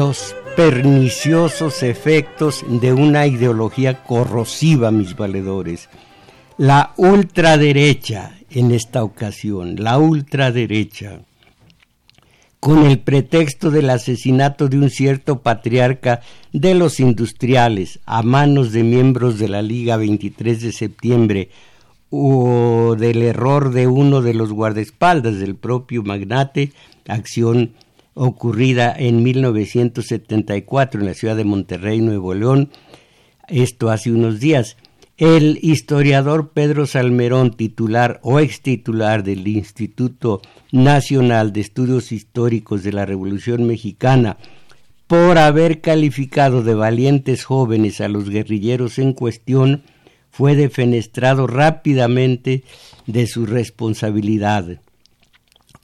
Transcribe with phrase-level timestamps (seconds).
[0.00, 5.90] Los perniciosos efectos de una ideología corrosiva, mis valedores.
[6.56, 11.20] La ultraderecha, en esta ocasión, la ultraderecha,
[12.60, 16.22] con el pretexto del asesinato de un cierto patriarca
[16.54, 21.50] de los industriales a manos de miembros de la Liga 23 de septiembre
[22.08, 26.72] o del error de uno de los guardaespaldas del propio magnate,
[27.06, 27.74] acción
[28.14, 32.70] ocurrida en 1974 en la ciudad de Monterrey, Nuevo León,
[33.48, 34.76] esto hace unos días.
[35.16, 40.40] El historiador Pedro Salmerón, titular o ex titular del Instituto
[40.72, 44.38] Nacional de Estudios Históricos de la Revolución Mexicana,
[45.06, 49.82] por haber calificado de valientes jóvenes a los guerrilleros en cuestión,
[50.30, 52.62] fue defenestrado rápidamente
[53.06, 54.80] de su responsabilidad.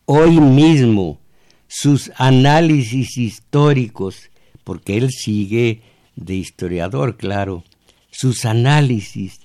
[0.07, 1.19] Hoy mismo,
[1.69, 4.31] sus análisis históricos,
[4.64, 5.83] porque él sigue
[6.17, 7.64] de historiador, claro,
[8.11, 9.41] sus análisis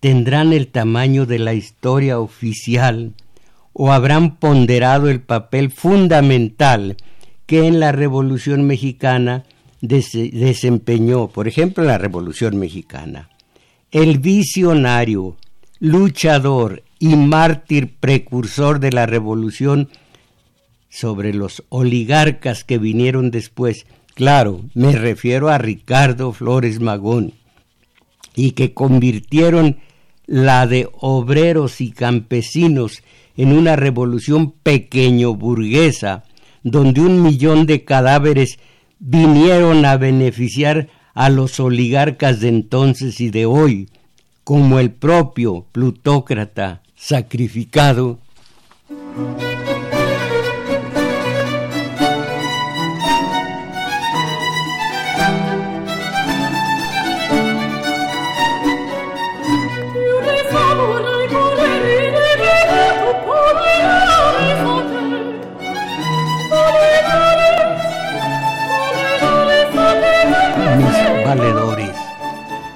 [0.00, 3.14] tendrán el tamaño de la historia oficial
[3.72, 6.96] o habrán ponderado el papel fundamental
[7.46, 9.44] que en la Revolución Mexicana
[9.80, 13.28] desempeñó, por ejemplo, en la Revolución Mexicana.
[13.90, 15.36] El visionario,
[15.78, 19.90] luchador y mártir precursor de la Revolución
[20.94, 23.84] sobre los oligarcas que vinieron después.
[24.14, 27.34] Claro, me refiero a Ricardo Flores Magón,
[28.36, 29.78] y que convirtieron
[30.26, 33.02] la de obreros y campesinos
[33.36, 36.22] en una revolución pequeño burguesa,
[36.62, 38.60] donde un millón de cadáveres
[39.00, 43.88] vinieron a beneficiar a los oligarcas de entonces y de hoy,
[44.44, 48.20] como el propio plutócrata sacrificado.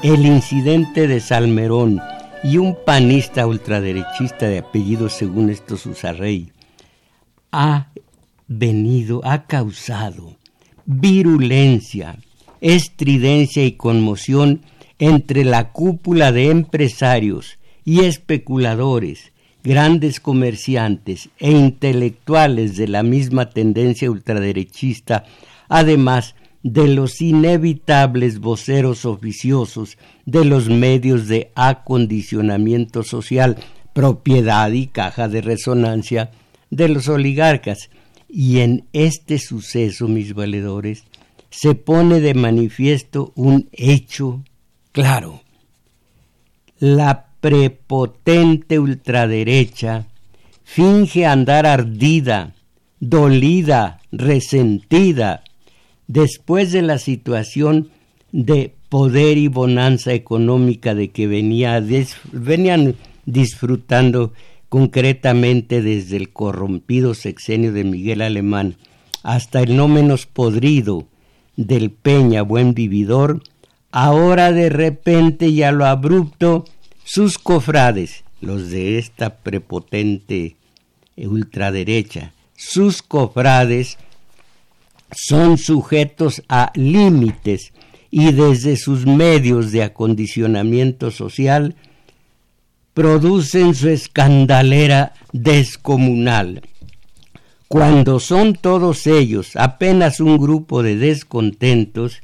[0.03, 2.01] El incidente de Salmerón
[2.45, 6.53] y un panista ultraderechista de apellido según esto Susarrey
[7.51, 7.89] ha
[8.47, 10.37] venido, ha causado
[10.87, 12.17] virulencia,
[12.61, 14.63] estridencia y conmoción
[15.01, 19.33] entre la cúpula de empresarios y especuladores,
[19.65, 25.25] grandes comerciantes e intelectuales de la misma tendencia ultraderechista,
[25.69, 26.37] además
[26.73, 29.97] de los inevitables voceros oficiosos
[30.27, 33.57] de los medios de acondicionamiento social,
[33.95, 36.31] propiedad y caja de resonancia
[36.71, 37.89] de los oligarcas.
[38.29, 41.05] Y en este suceso, mis valedores,
[41.49, 44.45] se pone de manifiesto un hecho
[44.93, 45.41] claro.
[46.79, 50.07] La prepotente ultraderecha
[50.65, 52.55] finge andar ardida,
[53.01, 55.45] dolida, resentida,
[56.09, 57.91] después de la situación
[58.33, 61.81] de poder y bonanza económica de que venía,
[62.33, 62.97] venían
[63.27, 64.33] disfrutando
[64.69, 68.77] concretamente desde el corrompido sexenio de Miguel Alemán
[69.23, 71.07] hasta el no menos podrido
[71.57, 73.43] del Peña buen vividor,
[73.91, 76.65] ahora de repente y a lo abrupto
[77.05, 80.57] sus cofrades, los de esta prepotente
[81.17, 83.99] ultraderecha, sus cofrades
[85.11, 87.73] son sujetos a límites
[88.11, 91.77] y desde sus medios de acondicionamiento social
[92.95, 96.63] producen su escandalera descomunal.
[97.69, 102.23] Cuando son todos ellos apenas un grupo de descontentos,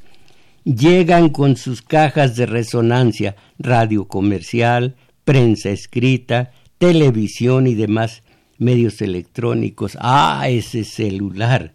[0.63, 8.23] llegan con sus cajas de resonancia, radio comercial, prensa escrita, televisión y demás
[8.57, 11.74] medios electrónicos, a ese celular,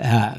[0.00, 0.34] a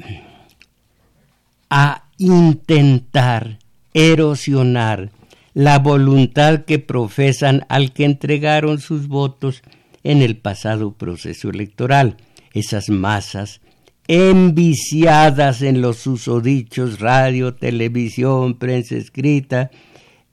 [2.17, 3.59] intentar
[3.93, 5.11] erosionar
[5.53, 9.61] la voluntad que profesan al que entregaron sus votos
[10.03, 12.17] en el pasado proceso electoral.
[12.53, 13.61] Esas masas
[14.07, 19.71] enviciadas en los usodichos radio, televisión, prensa escrita,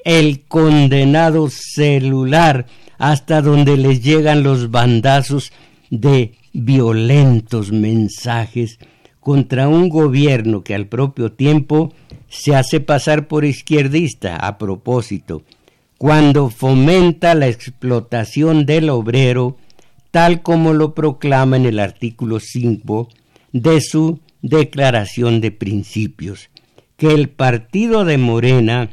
[0.05, 2.67] el condenado celular,
[2.99, 5.53] hasta donde les llegan los bandazos
[5.91, 8.79] de violentos mensajes
[9.29, 11.93] contra un gobierno que al propio tiempo
[12.31, 14.37] se hace pasar por izquierdista.
[14.37, 15.43] A propósito,
[15.99, 19.59] cuando fomenta la explotación del obrero,
[20.13, 23.11] tal como lo proclama en el artículo 5
[23.53, 26.49] de su declaración de principios,
[26.97, 28.89] que el partido de Morena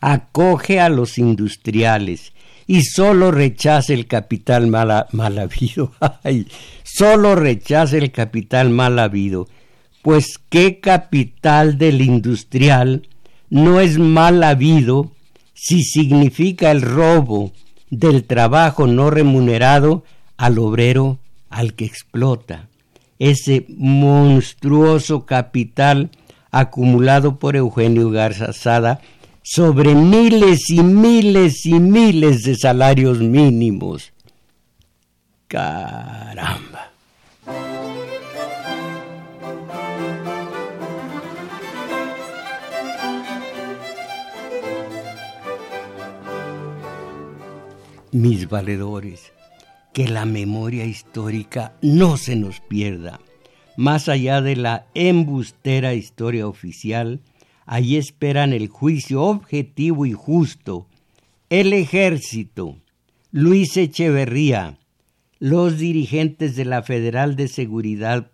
[0.00, 2.32] acoge a los industriales
[2.66, 5.92] y solo rechaza el capital mal, habido.
[6.24, 6.46] Ay,
[6.82, 9.48] solo rechaza el capital mal habido.
[10.02, 13.08] Pues qué capital del industrial
[13.50, 15.12] no es mal habido
[15.54, 17.52] si significa el robo
[17.90, 20.04] del trabajo no remunerado
[20.36, 21.18] al obrero
[21.50, 22.68] al que explota.
[23.18, 26.10] Ese monstruoso capital
[26.50, 29.00] acumulado por Eugenio Garza Sada
[29.48, 34.12] sobre miles y miles y miles de salarios mínimos.
[35.46, 36.90] Caramba.
[48.10, 49.32] Mis valedores,
[49.92, 53.20] que la memoria histórica no se nos pierda.
[53.76, 57.20] Más allá de la embustera historia oficial,
[57.66, 60.86] Allí esperan el juicio objetivo y justo.
[61.50, 62.76] El ejército,
[63.32, 64.78] Luis Echeverría,
[65.38, 68.30] los dirigentes de la Federal de Seguridad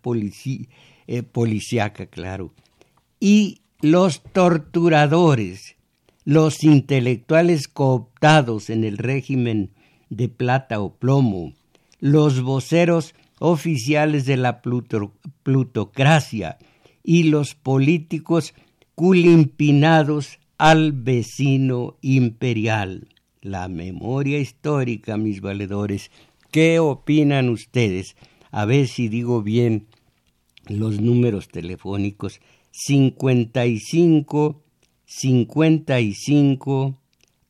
[1.06, 2.52] eh, Policiaca, claro,
[3.18, 5.76] y los torturadores,
[6.24, 9.70] los intelectuales cooptados en el régimen
[10.10, 11.52] de plata o plomo,
[12.00, 14.62] los voceros oficiales de la
[15.42, 16.58] plutocracia.
[17.04, 18.54] Y los políticos
[18.94, 23.08] culimpinados al vecino imperial.
[23.40, 26.10] La memoria histórica, mis valedores.
[26.50, 28.16] ¿Qué opinan ustedes?
[28.50, 29.86] A ver si digo bien
[30.68, 32.42] los números telefónicos.
[32.70, 34.62] 55
[35.04, 36.98] 55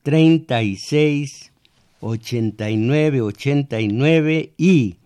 [0.03, 1.53] 36
[2.01, 4.97] 89 89 y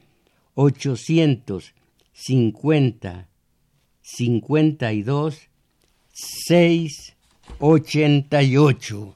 [0.55, 3.29] 850
[4.03, 5.50] 52
[6.19, 9.15] 688.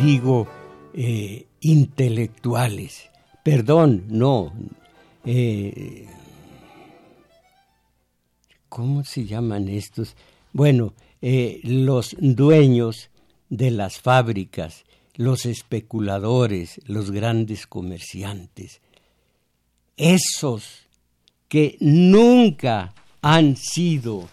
[0.00, 0.48] Digo,
[0.94, 3.10] eh, intelectuales.
[3.44, 4.54] Perdón, no.
[5.26, 6.06] Eh,
[8.70, 10.16] ¿Cómo se llaman estos?
[10.54, 13.10] Bueno, eh, los dueños
[13.50, 18.80] de las fábricas los especuladores, los grandes comerciantes,
[19.96, 20.86] esos
[21.48, 24.28] que nunca han sido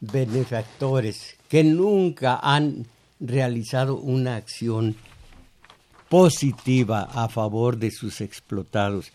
[0.00, 2.86] benefactores, que nunca han
[3.20, 4.96] realizado una acción
[6.08, 9.12] positiva a favor de sus explotados,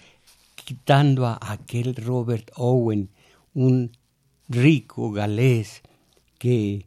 [0.55, 3.09] quitando a aquel Robert Owen,
[3.53, 3.91] un
[4.50, 5.83] rico galés
[6.39, 6.86] que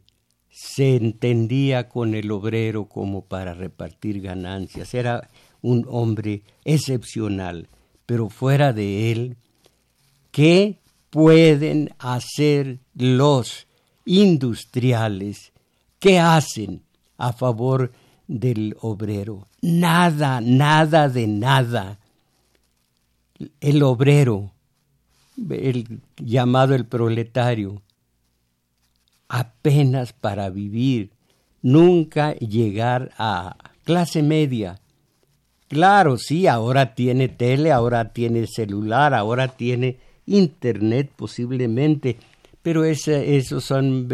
[0.51, 4.93] se entendía con el obrero como para repartir ganancias.
[4.93, 5.29] Era
[5.61, 7.69] un hombre excepcional,
[8.05, 9.37] pero fuera de él,
[10.31, 10.79] ¿qué
[11.09, 13.67] pueden hacer los
[14.05, 15.53] industriales?
[15.99, 16.83] ¿Qué hacen
[17.17, 17.93] a favor
[18.27, 19.47] del obrero?
[19.61, 21.99] Nada, nada de nada.
[23.61, 24.51] El obrero,
[25.49, 27.81] el llamado el proletario,
[29.33, 31.11] apenas para vivir,
[31.61, 34.81] nunca llegar a clase media.
[35.69, 42.17] Claro, sí, ahora tiene tele, ahora tiene celular, ahora tiene internet posiblemente,
[42.61, 44.09] pero esos son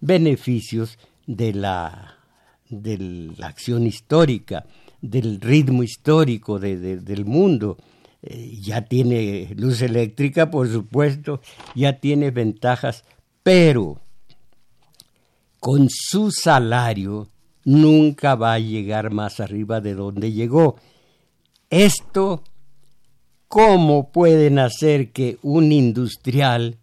[0.00, 2.16] beneficios de la,
[2.70, 2.96] de
[3.36, 4.64] la acción histórica,
[5.02, 7.76] del ritmo histórico del mundo.
[8.22, 11.42] eh, ya tiene luz eléctrica, por supuesto,
[11.74, 13.04] ya tiene ventajas,
[13.42, 14.00] pero
[15.66, 17.28] con su salario
[17.64, 20.76] nunca va a llegar más arriba de donde llegó.
[21.70, 22.44] Esto,
[23.48, 26.78] ¿cómo pueden hacer que un industrial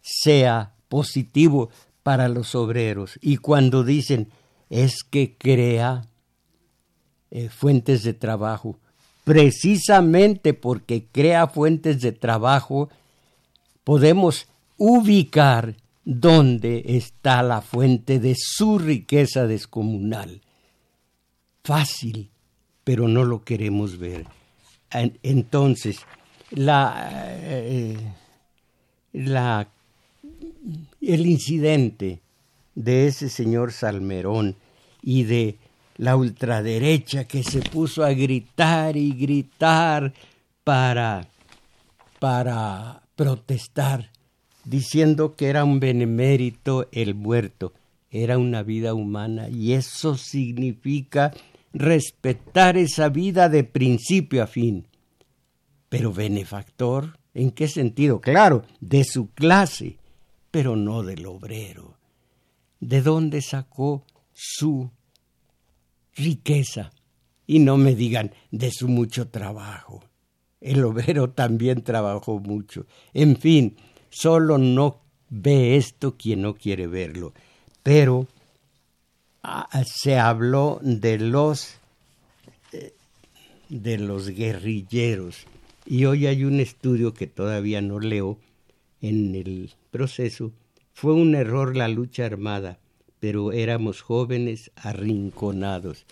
[0.00, 1.70] sea positivo
[2.04, 3.18] para los obreros?
[3.20, 4.28] Y cuando dicen
[4.70, 6.06] es que crea
[7.32, 8.78] eh, fuentes de trabajo,
[9.24, 12.88] precisamente porque crea fuentes de trabajo,
[13.82, 15.74] podemos ubicar
[16.10, 20.40] dónde está la fuente de su riqueza descomunal.
[21.62, 22.30] Fácil,
[22.82, 24.24] pero no lo queremos ver.
[25.22, 25.98] Entonces,
[26.50, 27.10] la,
[27.42, 27.98] eh,
[29.12, 29.68] la,
[31.02, 32.22] el incidente
[32.74, 34.56] de ese señor Salmerón
[35.02, 35.58] y de
[35.98, 40.14] la ultraderecha que se puso a gritar y gritar
[40.64, 41.28] para,
[42.18, 44.10] para protestar,
[44.68, 47.72] diciendo que era un benemérito el muerto,
[48.10, 51.32] era una vida humana y eso significa
[51.72, 54.86] respetar esa vida de principio a fin.
[55.88, 58.20] Pero benefactor, ¿en qué sentido?
[58.20, 59.98] Claro, de su clase,
[60.50, 61.96] pero no del obrero.
[62.80, 64.90] ¿De dónde sacó su
[66.14, 66.92] riqueza.
[67.46, 70.04] Y no me digan de su mucho trabajo.
[70.60, 72.86] El obrero también trabajó mucho.
[73.14, 73.76] En fin,
[74.10, 77.32] solo no ve esto quien no quiere verlo.
[77.82, 78.26] Pero
[79.42, 81.74] ah, se habló de los
[82.72, 82.94] eh,
[83.68, 85.46] de los guerrilleros
[85.86, 88.38] y hoy hay un estudio que todavía no leo
[89.00, 90.52] en el proceso.
[90.92, 92.78] Fue un error la lucha armada
[93.20, 96.04] pero éramos jóvenes arrinconados.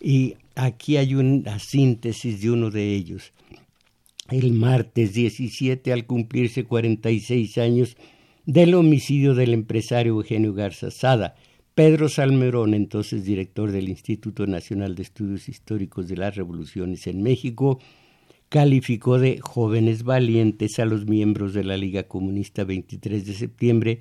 [0.00, 3.32] Y aquí hay una síntesis de uno de ellos.
[4.30, 7.96] El martes 17, al cumplirse 46 años
[8.44, 11.36] del homicidio del empresario Eugenio Garza Sada,
[11.76, 17.78] Pedro Salmerón, entonces director del Instituto Nacional de Estudios Históricos de las Revoluciones en México,
[18.48, 24.00] calificó de jóvenes valientes a los miembros de la Liga Comunista 23 de septiembre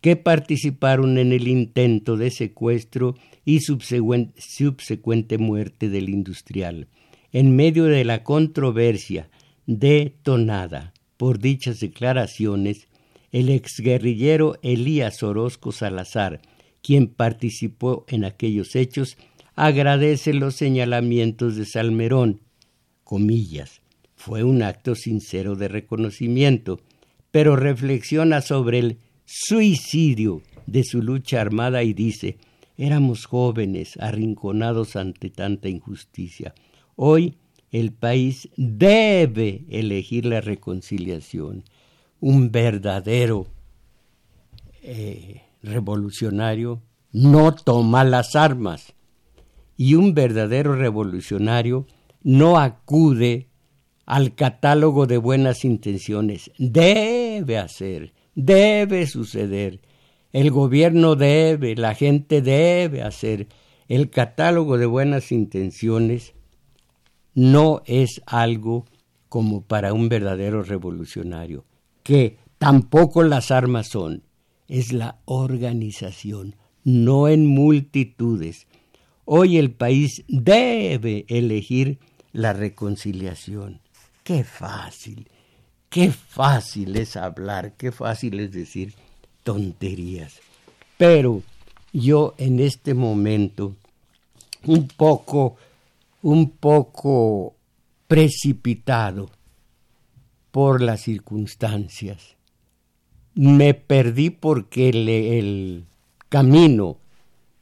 [0.00, 3.14] que participaron en el intento de secuestro
[3.44, 6.88] y subsecuente muerte del industrial.
[7.32, 9.28] En medio de la controversia
[9.66, 12.88] detonada por dichas declaraciones,
[13.32, 16.40] el exguerrillero Elías Orozco Salazar,
[16.82, 19.16] quien participó en aquellos hechos,
[19.54, 22.40] agradece los señalamientos de Salmerón,
[23.02, 23.82] comillas,
[24.14, 26.80] fue un acto sincero de reconocimiento,
[27.30, 32.38] pero reflexiona sobre el suicidio de su lucha armada y dice,
[32.76, 36.54] éramos jóvenes arrinconados ante tanta injusticia.
[36.94, 37.36] Hoy
[37.70, 41.64] el país debe elegir la reconciliación.
[42.20, 43.46] Un verdadero
[44.82, 46.82] eh, revolucionario
[47.12, 48.94] no toma las armas
[49.76, 51.86] y un verdadero revolucionario
[52.22, 53.48] no acude
[54.06, 56.50] al catálogo de buenas intenciones.
[56.58, 59.80] Debe hacer debe suceder.
[60.32, 63.48] El gobierno debe, la gente debe hacer.
[63.88, 66.34] El catálogo de buenas intenciones
[67.36, 68.86] no es algo
[69.28, 71.66] como para un verdadero revolucionario,
[72.02, 74.22] que tampoco las armas son,
[74.68, 78.66] es la organización, no en multitudes.
[79.26, 81.98] Hoy el país debe elegir
[82.32, 83.80] la reconciliación.
[84.24, 85.28] Qué fácil.
[85.90, 88.94] Qué fácil es hablar, qué fácil es decir
[89.42, 90.40] tonterías.
[90.96, 91.42] Pero
[91.92, 93.76] yo en este momento,
[94.64, 95.56] un poco,
[96.26, 97.54] un poco
[98.08, 99.30] precipitado
[100.50, 102.36] por las circunstancias,
[103.36, 105.84] me perdí porque el, el
[106.28, 106.98] camino,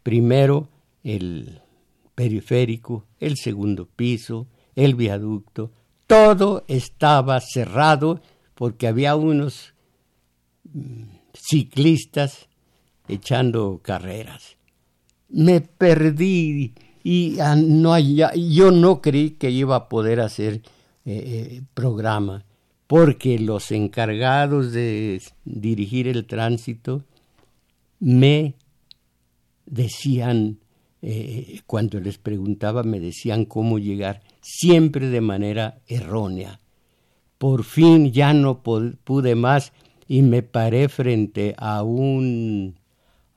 [0.02, 0.70] primero
[1.02, 1.60] el
[2.14, 5.70] periférico, el segundo piso, el viaducto,
[6.06, 8.22] todo estaba cerrado
[8.54, 9.74] porque había unos
[10.72, 11.02] mm,
[11.34, 12.48] ciclistas
[13.08, 14.56] echando carreras.
[15.28, 16.72] Me perdí
[17.04, 20.60] y ah, no yo no creí que iba a poder hacer eh,
[21.04, 22.44] eh, programa
[22.86, 27.04] porque los encargados de dirigir el tránsito
[28.00, 28.54] me
[29.66, 30.58] decían,
[31.02, 36.60] eh, cuando les preguntaba, me decían cómo llegar siempre de manera errónea.
[37.38, 39.72] Por fin ya no pude más
[40.06, 42.78] y me paré frente a un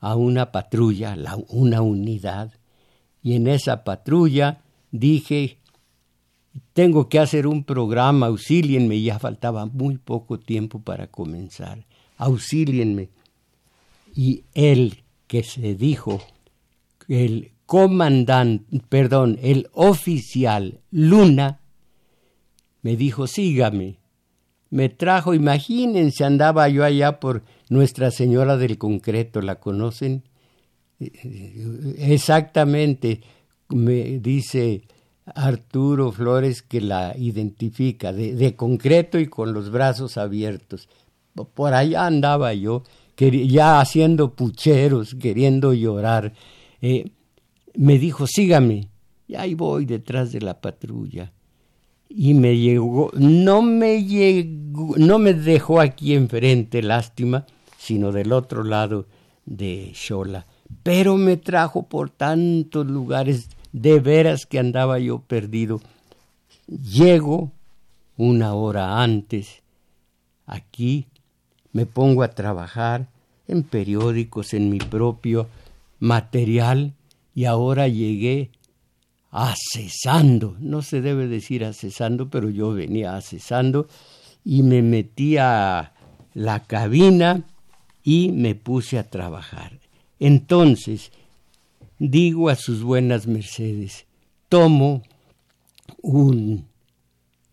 [0.00, 1.16] a una patrulla,
[1.48, 2.52] una unidad,
[3.28, 5.58] y en esa patrulla dije
[6.72, 11.84] tengo que hacer un programa, auxílienme, ya faltaba muy poco tiempo para comenzar,
[12.16, 13.10] auxílienme.
[14.14, 16.22] Y él que se dijo,
[17.06, 21.60] el comandante, perdón, el oficial Luna,
[22.80, 23.98] me dijo, sígame.
[24.70, 30.22] Me trajo, imagínense, andaba yo allá por Nuestra Señora del Concreto, ¿la conocen?
[31.00, 33.20] Exactamente,
[33.68, 34.82] me dice
[35.34, 40.88] Arturo Flores que la identifica, de, concreto y con los brazos abiertos.
[41.54, 42.82] Por allá andaba yo,
[43.16, 46.32] ya haciendo pucheros, queriendo llorar.
[46.80, 47.10] Eh,
[47.74, 48.88] me dijo, sígame.
[49.28, 51.32] Y ahí voy detrás de la patrulla.
[52.08, 57.44] Y me llegó, no me llegó, no me dejó aquí enfrente, lástima,
[57.76, 59.06] sino del otro lado
[59.44, 60.46] de Xola.
[60.82, 65.80] Pero me trajo por tantos lugares, de veras que andaba yo perdido.
[66.66, 67.52] Llego
[68.16, 69.62] una hora antes,
[70.46, 71.06] aquí
[71.72, 73.08] me pongo a trabajar
[73.46, 75.46] en periódicos, en mi propio
[76.00, 76.92] material,
[77.34, 78.50] y ahora llegué
[79.30, 83.86] acesando, no se debe decir acesando, pero yo venía acesando
[84.44, 85.92] y me metí a
[86.34, 87.44] la cabina
[88.02, 89.77] y me puse a trabajar.
[90.20, 91.12] Entonces,
[91.98, 94.06] digo a sus buenas mercedes,
[94.48, 95.02] tomo
[96.02, 96.66] un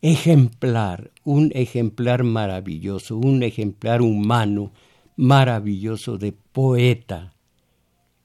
[0.01, 4.71] ejemplar, un ejemplar maravilloso, un ejemplar humano
[5.15, 7.33] maravilloso de poeta,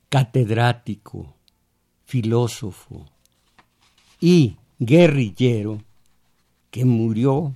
[0.09, 1.35] catedrático,
[2.05, 3.07] filósofo
[4.21, 5.83] y guerrillero
[6.71, 7.55] que murió,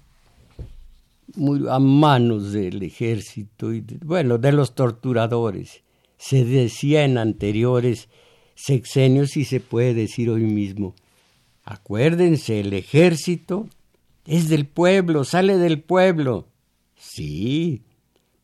[1.35, 5.84] murió a manos del ejército y bueno, de los torturadores.
[6.16, 8.09] Se decía en anteriores
[8.54, 10.94] sexenios y se puede decir hoy mismo.
[11.64, 13.68] Acuérdense, el ejército
[14.26, 16.49] es del pueblo, sale del pueblo.
[16.97, 17.83] Sí,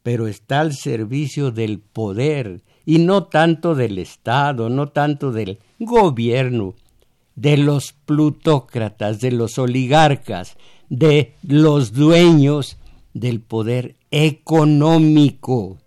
[0.03, 6.75] pero está al servicio del poder y no tanto del Estado, no tanto del gobierno,
[7.37, 10.57] de los plutócratas, de los oligarcas,
[10.89, 12.79] de los dueños
[13.15, 15.79] del poder económico,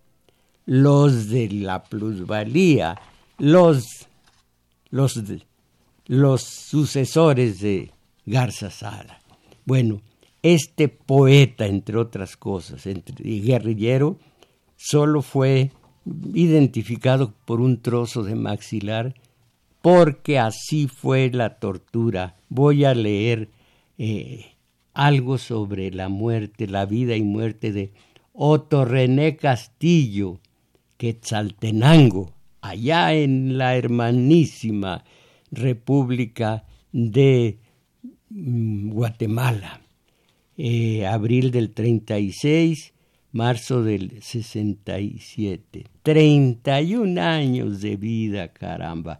[0.65, 2.99] los de la plusvalía,
[3.37, 4.07] los,
[4.89, 5.21] los,
[6.07, 7.91] los sucesores de
[8.25, 9.19] Garza Sala.
[9.65, 10.01] Bueno,
[10.41, 12.85] este poeta, entre otras cosas,
[13.19, 14.17] y guerrillero,
[14.75, 15.71] solo fue
[16.33, 19.15] identificado por un trozo de maxilar,
[19.81, 22.35] porque así fue la tortura.
[22.49, 23.49] Voy a leer
[23.97, 24.53] eh,
[24.93, 27.91] algo sobre la muerte, la vida y muerte de
[28.33, 30.39] Otto René Castillo,
[31.03, 35.03] Quetzaltenango, allá en la hermanísima
[35.51, 36.63] República
[36.93, 37.57] de
[38.29, 39.81] mm, Guatemala.
[40.55, 42.93] Eh, abril del 36,
[43.33, 45.87] marzo del 67.
[46.03, 49.19] 31 años de vida, caramba.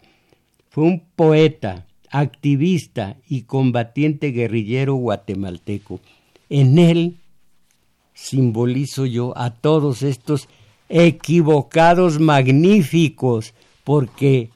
[0.70, 6.00] Fue un poeta, activista y combatiente guerrillero guatemalteco.
[6.48, 7.18] En él
[8.14, 10.48] simbolizo yo a todos estos
[10.96, 14.52] equivocados magníficos, porque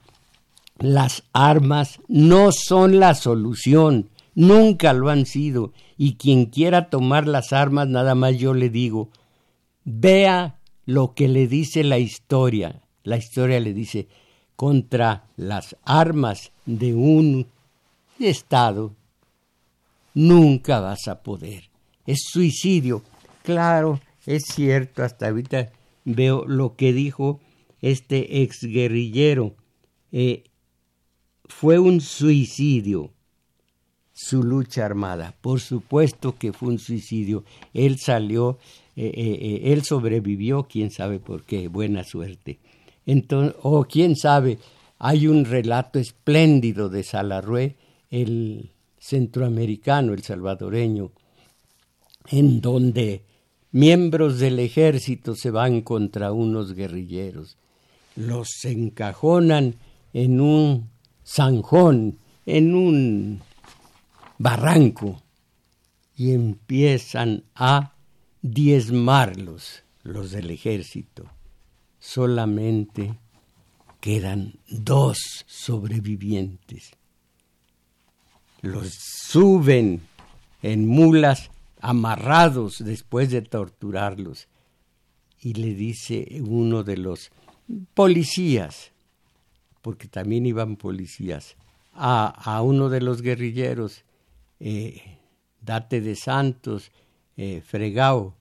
[0.78, 7.54] las armas no son la solución, nunca lo han sido, y quien quiera tomar las
[7.54, 9.10] armas, nada más yo le digo,
[9.84, 12.84] vea lo que le dice la historia.
[13.04, 14.08] La historia le dice,
[14.56, 17.48] contra las armas de un
[18.20, 18.94] Estado,
[20.14, 21.64] nunca vas a poder.
[22.06, 23.02] Es suicidio.
[23.44, 25.72] Claro, es cierto, hasta ahorita
[26.08, 27.42] veo lo que dijo
[27.82, 29.56] este exguerrillero.
[30.12, 30.46] Eh,
[31.46, 33.12] fue un suicidio
[34.14, 35.36] su lucha armada.
[35.42, 37.44] Por supuesto que fue un suicidio.
[37.74, 38.58] Él salió,
[38.96, 42.60] eh, eh, él sobrevivió, quién sabe por qué, buena suerte.
[43.62, 44.58] O quién sabe,
[44.98, 47.76] hay un relato espléndido de Salarrué,
[48.10, 51.12] el centroamericano, el salvadoreño,
[52.30, 53.24] en donde
[53.72, 57.58] miembros del ejército se van contra unos guerrilleros,
[58.16, 59.76] los encajonan
[60.14, 60.90] en un
[61.26, 63.42] zanjón, en un
[64.38, 65.22] barranco
[66.16, 67.94] y empiezan a
[68.42, 71.26] diezmarlos los del ejército.
[72.00, 73.20] Solamente
[74.00, 76.92] quedan dos sobrevivientes.
[78.62, 80.02] Los suben
[80.62, 84.48] en mulas amarrados después de torturarlos.
[85.40, 87.32] Y le dice uno de los
[87.94, 88.92] policías,
[89.82, 91.56] porque también iban policías,
[91.94, 94.04] a, a uno de los guerrilleros,
[94.60, 95.20] eh,
[95.62, 96.92] date de santos,
[97.36, 98.36] eh, fregao,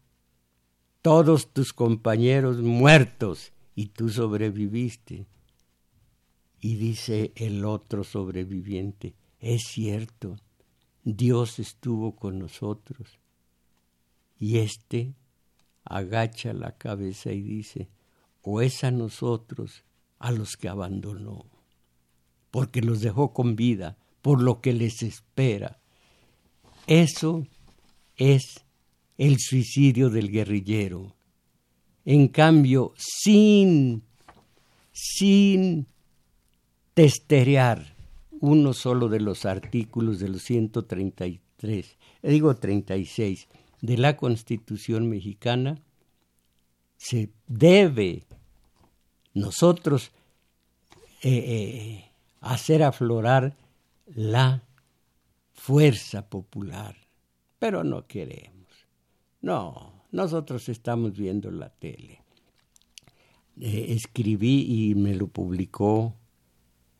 [1.02, 5.26] todos tus compañeros muertos y tú sobreviviste.
[6.60, 10.36] Y dice el otro sobreviviente, es cierto,
[11.04, 13.18] Dios estuvo con nosotros.
[14.38, 15.14] Y éste
[15.84, 17.88] agacha la cabeza y dice,
[18.42, 19.84] o es a nosotros
[20.18, 21.46] a los que abandonó,
[22.50, 25.80] porque los dejó con vida, por lo que les espera.
[26.86, 27.46] Eso
[28.16, 28.64] es
[29.18, 31.14] el suicidio del guerrillero.
[32.04, 34.04] En cambio, sin,
[34.92, 35.86] sin
[36.94, 37.96] testerear
[38.40, 43.48] uno solo de los artículos de los 133, digo 36,
[43.86, 45.80] de la Constitución mexicana,
[46.96, 48.24] se debe
[49.32, 50.10] nosotros
[51.22, 53.56] eh, eh, hacer aflorar
[54.06, 54.62] la
[55.52, 56.96] fuerza popular,
[57.58, 58.66] pero no queremos.
[59.40, 62.22] No, nosotros estamos viendo la tele.
[63.60, 66.14] Eh, escribí y me lo publicó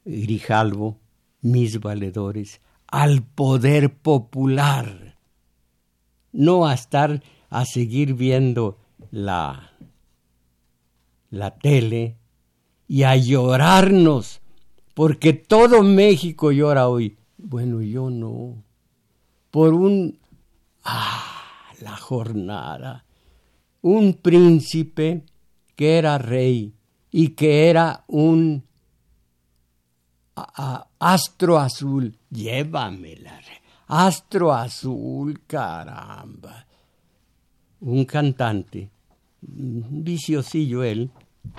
[0.05, 1.01] Grijalvo,
[1.41, 5.16] mis valedores, al poder popular,
[6.37, 8.79] no a estar a seguir viendo
[9.11, 9.73] la,
[11.31, 12.17] la tele
[12.87, 14.41] y a llorarnos,
[14.95, 17.17] porque todo México llora hoy.
[17.39, 18.63] Bueno, yo no.
[19.51, 20.19] Por un...
[20.85, 23.05] Ah, la jornada.
[23.83, 25.25] Un príncipe
[25.75, 26.75] que era rey
[27.11, 28.65] y que era un
[30.99, 32.19] astro azul.
[32.31, 33.41] Llévamela.
[33.89, 36.67] Astro azul, caramba.
[37.81, 38.91] Un cantante,
[39.41, 41.11] viciosillo él,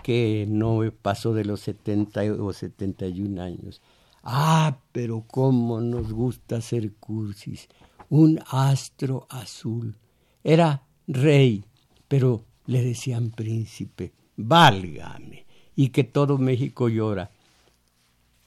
[0.03, 3.81] que no pasó de los 70 o 71 años.
[4.23, 7.69] Ah, pero cómo nos gusta hacer cursis.
[8.09, 9.95] Un astro azul.
[10.43, 11.63] Era rey,
[12.09, 14.11] pero le decían príncipe.
[14.35, 15.45] Válgame.
[15.75, 17.31] Y que todo México llora.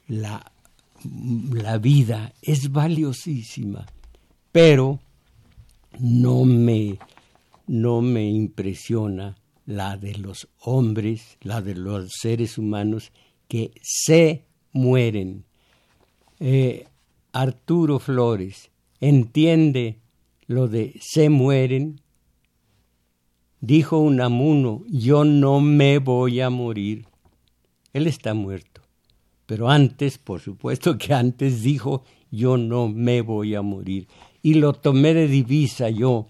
[0.09, 0.53] La,
[1.05, 3.87] la vida es valiosísima,
[4.53, 5.01] pero
[5.99, 6.99] no me,
[7.67, 9.37] no me impresiona
[9.67, 13.13] la de los hombres, la de los seres humanos
[13.49, 15.45] que se mueren.
[16.41, 16.87] Eh,
[17.33, 19.99] Arturo Flores entiende
[20.47, 22.01] lo de se mueren.
[23.61, 27.07] Dijo Unamuno, yo no me voy a morir.
[27.93, 28.80] Él está muerto.
[29.51, 34.07] Pero antes, por supuesto que antes dijo, yo no me voy a morir.
[34.43, 36.29] Y lo tomé de divisa yo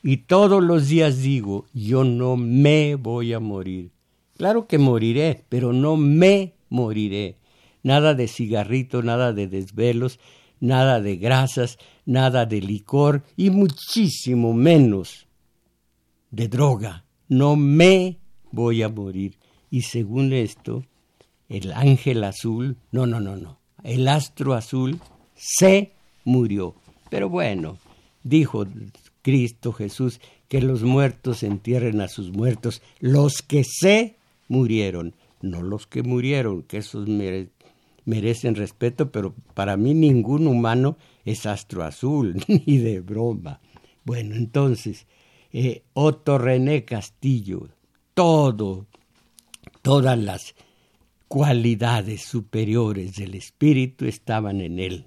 [0.00, 3.90] y todos los días digo, yo no me voy a morir.
[4.36, 7.34] Claro que moriré, pero no me moriré.
[7.82, 10.20] Nada de cigarrito, nada de desvelos,
[10.60, 15.26] nada de grasas, nada de licor y muchísimo menos
[16.30, 17.06] de droga.
[17.26, 18.20] No me
[18.52, 19.36] voy a morir.
[19.68, 20.84] Y según esto,
[21.48, 25.00] el ángel azul, no, no, no, no, el astro azul
[25.34, 25.92] se
[26.24, 26.74] murió.
[27.10, 27.78] Pero bueno,
[28.22, 28.66] dijo
[29.22, 34.16] Cristo Jesús, que los muertos entierren a sus muertos, los que se
[34.48, 37.08] murieron, no los que murieron, que esos
[38.04, 43.60] merecen respeto, pero para mí ningún humano es astro azul, ni de broma.
[44.04, 45.06] Bueno, entonces,
[45.52, 47.68] eh, Otto René Castillo,
[48.14, 48.86] todo,
[49.82, 50.54] todas las
[51.28, 55.06] cualidades superiores del espíritu estaban en él.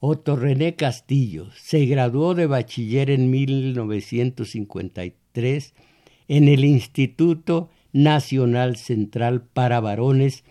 [0.00, 5.74] Otto René Castillo se graduó de bachiller en 1953
[6.28, 10.44] en el Instituto Nacional Central para Varones,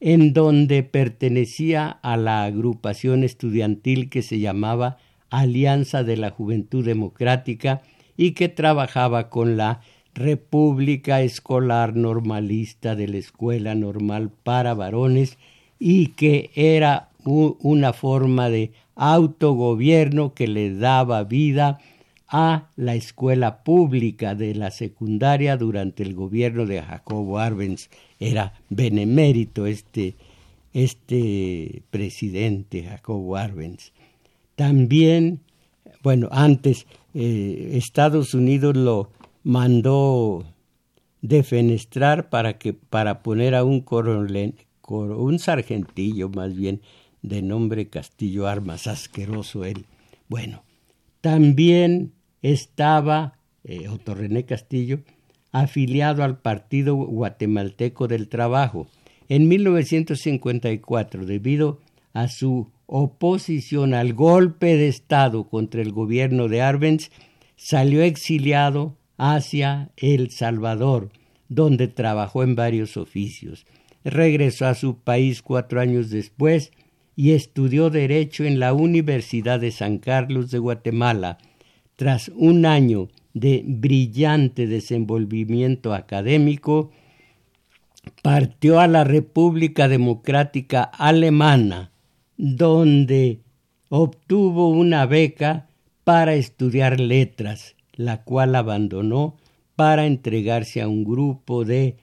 [0.00, 4.96] en donde pertenecía a la agrupación estudiantil que se llamaba
[5.28, 7.82] Alianza de la Juventud Democrática
[8.16, 9.82] y que trabajaba con la
[10.14, 15.38] República Escolar Normalista de la Escuela Normal para Varones
[15.78, 21.78] y que era una forma de autogobierno que le daba vida
[22.28, 27.90] a la escuela pública de la secundaria durante el gobierno de Jacobo Arbenz.
[28.20, 30.14] Era benemérito este,
[30.72, 33.92] este presidente Jacobo Arbenz.
[34.54, 35.40] También,
[36.02, 39.10] bueno, antes eh, Estados Unidos lo
[39.42, 40.44] mandó
[41.22, 44.54] defenestrar para que para poner a un coronel,
[44.88, 46.80] un sargentillo más bien
[47.22, 49.84] de nombre Castillo Armas, asqueroso él.
[50.28, 50.62] Bueno,
[51.20, 55.00] también estaba eh, Otto René Castillo
[55.52, 58.86] afiliado al Partido Guatemalteco del Trabajo.
[59.28, 61.80] En 1954, debido
[62.12, 67.10] a su oposición al golpe de Estado contra el gobierno de Arbenz,
[67.56, 71.10] salió exiliado hacia El Salvador,
[71.50, 73.66] donde trabajó en varios oficios.
[74.02, 76.72] Regresó a su país cuatro años después
[77.16, 81.36] y estudió Derecho en la Universidad de San Carlos de Guatemala.
[81.96, 86.90] Tras un año de brillante desenvolvimiento académico,
[88.22, 91.92] partió a la República Democrática Alemana,
[92.38, 93.40] donde
[93.90, 95.68] obtuvo una beca
[96.04, 99.36] para estudiar letras, la cual abandonó
[99.76, 101.98] para entregarse a un grupo de,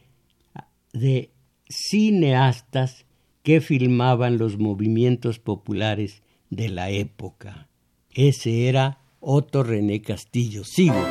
[0.94, 1.32] de
[1.68, 3.08] cineastas
[3.42, 7.68] que filmaban los movimientos populares de la época.
[8.14, 10.64] Ese era Otto René Castillo.
[10.64, 11.04] Sigo.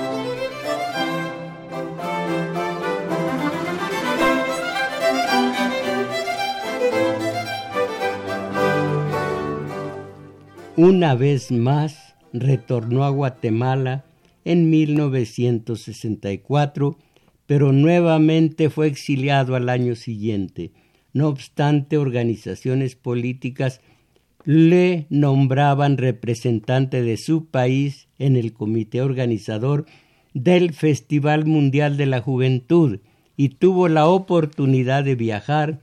[10.76, 14.05] Una vez más retornó a Guatemala
[14.46, 16.96] en 1964,
[17.46, 20.70] pero nuevamente fue exiliado al año siguiente.
[21.12, 23.80] No obstante, organizaciones políticas
[24.44, 29.84] le nombraban representante de su país en el comité organizador
[30.32, 33.00] del Festival Mundial de la Juventud
[33.36, 35.80] y tuvo la oportunidad de viajar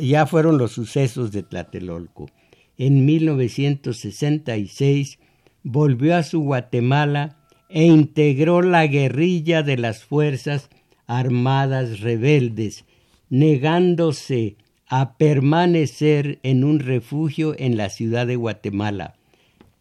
[0.00, 2.30] ya fueron los sucesos de Tlatelolco
[2.76, 5.18] en 1966
[5.62, 7.36] volvió a su Guatemala
[7.68, 10.70] e integró la guerrilla de las Fuerzas
[11.06, 12.84] Armadas Rebeldes,
[13.28, 14.56] negándose
[14.88, 19.14] a permanecer en un refugio en la ciudad de Guatemala.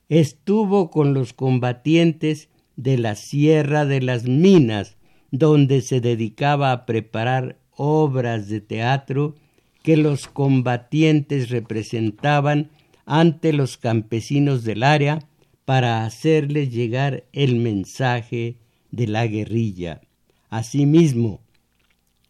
[0.10, 4.98] Estuvo con los combatientes de la Sierra de las Minas,
[5.32, 9.36] donde se dedicaba a preparar obras de teatro
[9.84, 12.70] que los combatientes representaban
[13.06, 15.20] ante los campesinos del área
[15.68, 18.56] para hacerles llegar el mensaje
[18.92, 20.00] de la guerrilla.
[20.48, 21.42] Asimismo,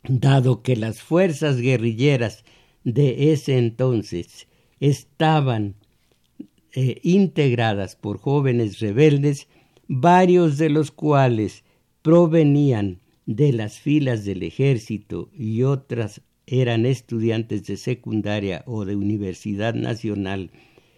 [0.10, 2.44] dado que las fuerzas guerrilleras
[2.84, 4.48] de ese entonces
[4.80, 5.76] estaban
[6.72, 9.48] eh, integradas por jóvenes rebeldes,
[9.88, 11.64] varios de los cuales
[12.02, 19.76] provenían de las filas del ejército y otras eran estudiantes de secundaria o de universidad
[19.76, 20.50] nacional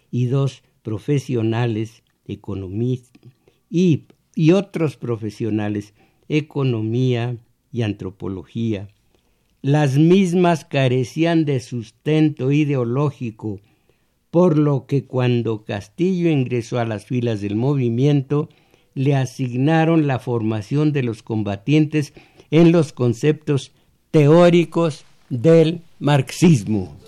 [0.09, 3.31] y dos profesionales economistas
[3.69, 4.03] y,
[4.35, 5.93] y otros profesionales
[6.29, 7.37] economía
[7.71, 8.87] y antropología.
[9.61, 13.59] Las mismas carecían de sustento ideológico,
[14.31, 18.47] por lo que cuando Castillo ingresó a las filas del movimiento,
[18.93, 22.13] le asignaron la formación de los combatientes
[22.51, 23.71] en los conceptos
[24.11, 26.98] teóricos del marxismo.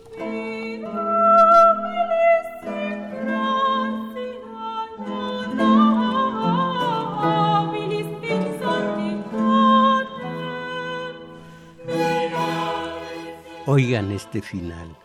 [13.73, 14.97] Oigan este final.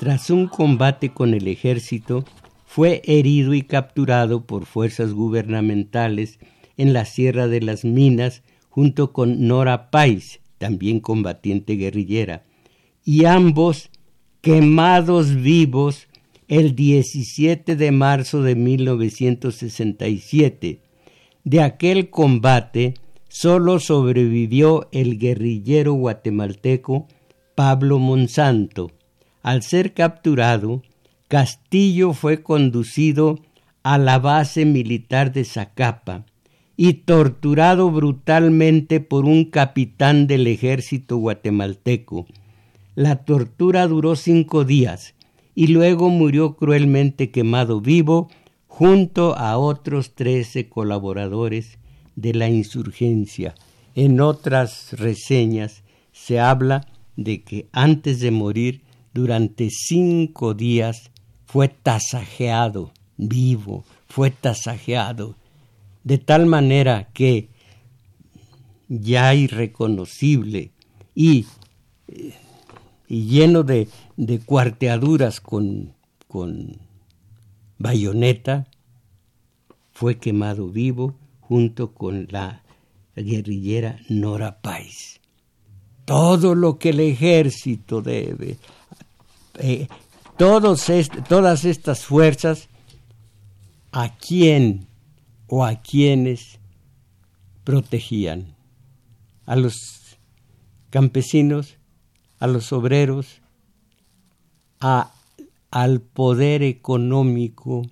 [0.00, 2.24] Tras un combate con el ejército,
[2.66, 6.40] fue herido y capturado por fuerzas gubernamentales
[6.76, 12.42] en la Sierra de las Minas junto con Nora Pais, también combatiente guerrillera,
[13.04, 13.90] y ambos
[14.40, 16.08] quemados vivos
[16.48, 20.80] el 17 de marzo de 1967.
[21.44, 22.94] De aquel combate
[23.28, 27.06] solo sobrevivió el guerrillero guatemalteco
[27.54, 28.90] Pablo Monsanto.
[29.42, 30.82] Al ser capturado,
[31.28, 33.38] Castillo fue conducido
[33.82, 36.24] a la base militar de Zacapa
[36.76, 42.26] y torturado brutalmente por un capitán del ejército guatemalteco.
[42.94, 45.14] La tortura duró cinco días
[45.54, 48.28] y luego murió cruelmente quemado vivo
[48.66, 51.78] junto a otros trece colaboradores
[52.16, 53.54] de la insurgencia.
[53.94, 61.10] En otras reseñas se habla de que antes de morir durante cinco días
[61.46, 65.36] fue tasajeado vivo, fue tasajeado,
[66.02, 67.48] de tal manera que
[68.88, 70.72] ya irreconocible
[71.14, 71.46] y,
[73.08, 75.94] y lleno de, de cuarteaduras con,
[76.28, 76.78] con
[77.78, 78.66] bayoneta,
[79.92, 82.62] fue quemado vivo junto con la
[83.14, 85.20] guerrillera Nora Pais.
[86.04, 88.58] Todo lo que el ejército debe,
[89.58, 89.88] eh,
[90.36, 90.86] todos
[91.28, 92.68] todas estas fuerzas,
[93.92, 94.86] ¿a quién
[95.46, 96.58] o a quiénes
[97.62, 98.54] protegían?
[99.46, 100.18] A los
[100.90, 101.76] campesinos,
[102.38, 103.40] a los obreros,
[104.80, 105.12] a,
[105.70, 107.82] al poder económico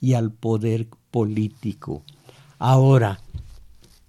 [0.00, 2.02] y al poder político.
[2.58, 3.20] Ahora,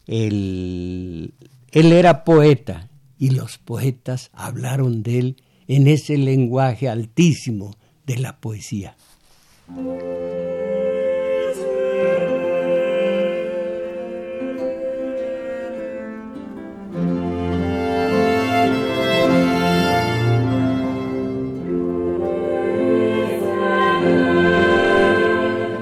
[0.06, 1.32] él
[1.72, 2.90] era poeta
[3.24, 5.36] y los poetas hablaron de él
[5.70, 7.74] en ese lenguaje altísimo
[8.06, 8.98] de la poesía.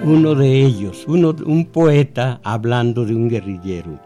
[0.03, 3.99] uno de ellos, un poeta hablando de un guerrillero.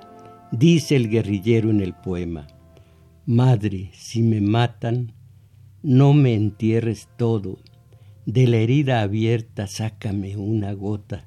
[0.52, 2.48] Dice el guerrillero en el poema,
[3.28, 5.14] Madre, si me matan,
[5.82, 7.58] no me entierres todo,
[8.28, 11.26] de la herida abierta sácame una gota,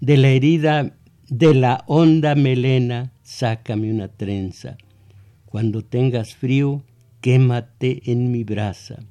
[0.00, 0.96] de la herida
[1.28, 4.78] de la honda melena sácame una trenza,
[5.44, 6.82] cuando tengas frío,
[7.20, 9.04] quémate en mi brasa,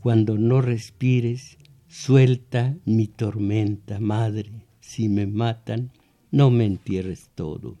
[0.00, 5.90] cuando no respires, Suelta mi tormenta, madre, si me matan,
[6.30, 7.78] no me entierres todo.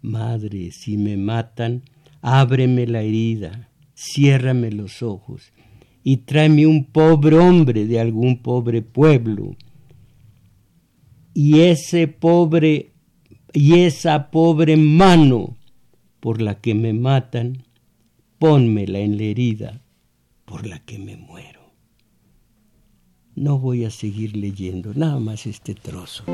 [0.00, 1.82] Madre, si me matan,
[2.22, 5.52] ábreme la herida, ciérrame los ojos
[6.02, 9.56] y tráeme un pobre hombre de algún pobre pueblo.
[11.34, 12.92] Y ese pobre
[13.52, 15.56] y esa pobre mano
[16.20, 17.64] por la que me matan,
[18.38, 19.80] pónmela en la herida
[20.44, 21.56] por la que me muero
[23.36, 26.24] no voy a seguir leyendo nada más este trozo.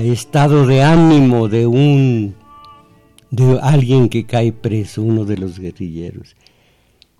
[0.00, 2.34] Estado de ánimo de un
[3.30, 6.36] de alguien que cae preso, uno de los guerrilleros.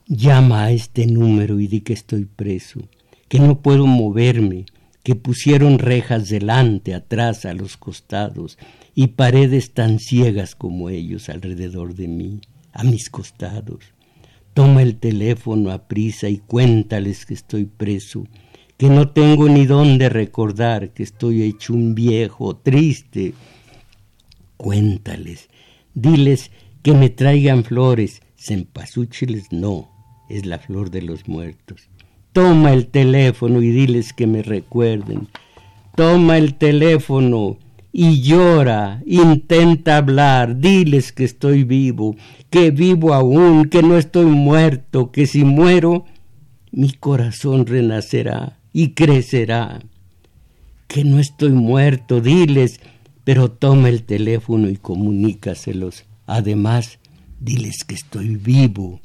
[0.06, 2.80] Llama a este número y di que estoy preso,
[3.28, 4.66] que no puedo moverme,
[5.02, 8.58] que pusieron rejas delante, atrás, a los costados,
[8.94, 12.40] y paredes tan ciegas como ellos alrededor de mí,
[12.72, 13.92] a mis costados.
[14.54, 18.24] Toma el teléfono a prisa y cuéntales que estoy preso,
[18.76, 23.34] que no tengo ni dónde recordar que estoy hecho un viejo triste.
[24.56, 25.48] Cuéntales,
[25.94, 26.50] diles
[26.82, 29.90] que me traigan flores, cempasúchiles no,
[30.28, 31.88] es la flor de los muertos.
[32.32, 35.28] Toma el teléfono y diles que me recuerden.
[35.94, 37.58] Toma el teléfono
[37.92, 42.16] y llora, intenta hablar, diles que estoy vivo,
[42.50, 46.04] que vivo aún, que no estoy muerto, que si muero,
[46.72, 49.80] mi corazón renacerá y crecerá.
[50.86, 52.80] Que no estoy muerto, diles,
[53.22, 56.04] pero toma el teléfono y comunícaselos.
[56.26, 56.98] Además,
[57.40, 59.00] diles que estoy vivo,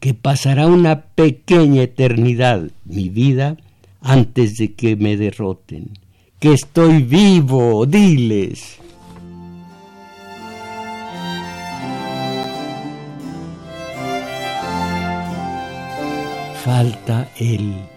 [0.00, 3.56] que pasará una pequeña eternidad, mi vida,
[4.00, 5.90] antes de que me derroten.
[6.40, 8.78] Que estoy vivo, diles.
[16.64, 17.91] Falta el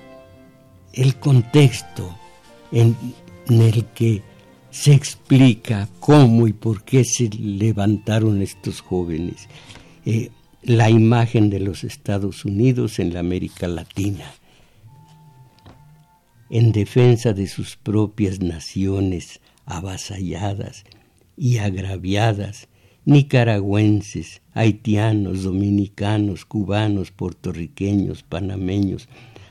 [0.95, 2.17] el contexto
[2.71, 2.95] en,
[3.47, 4.23] el que
[4.71, 9.47] se explica cómo y por qué se levantaron estos jóvenes.
[10.05, 10.31] Eh,
[10.63, 14.25] la imagen de los Estados Unidos en la América Latina,
[16.49, 20.83] en defensa de sus propias naciones avasalladas
[21.37, 22.67] y agraviadas,
[23.03, 29.07] nicaragüenses, haitianos, dominicanos, cubanos, puertorriqueños, panameños,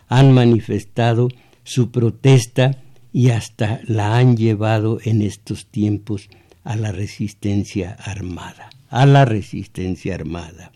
[0.09, 1.29] han manifestado
[1.63, 2.83] su protesta
[3.13, 6.29] y hasta la han llevado en estos tiempos
[6.65, 10.73] a la resistencia armada, a la resistencia armada.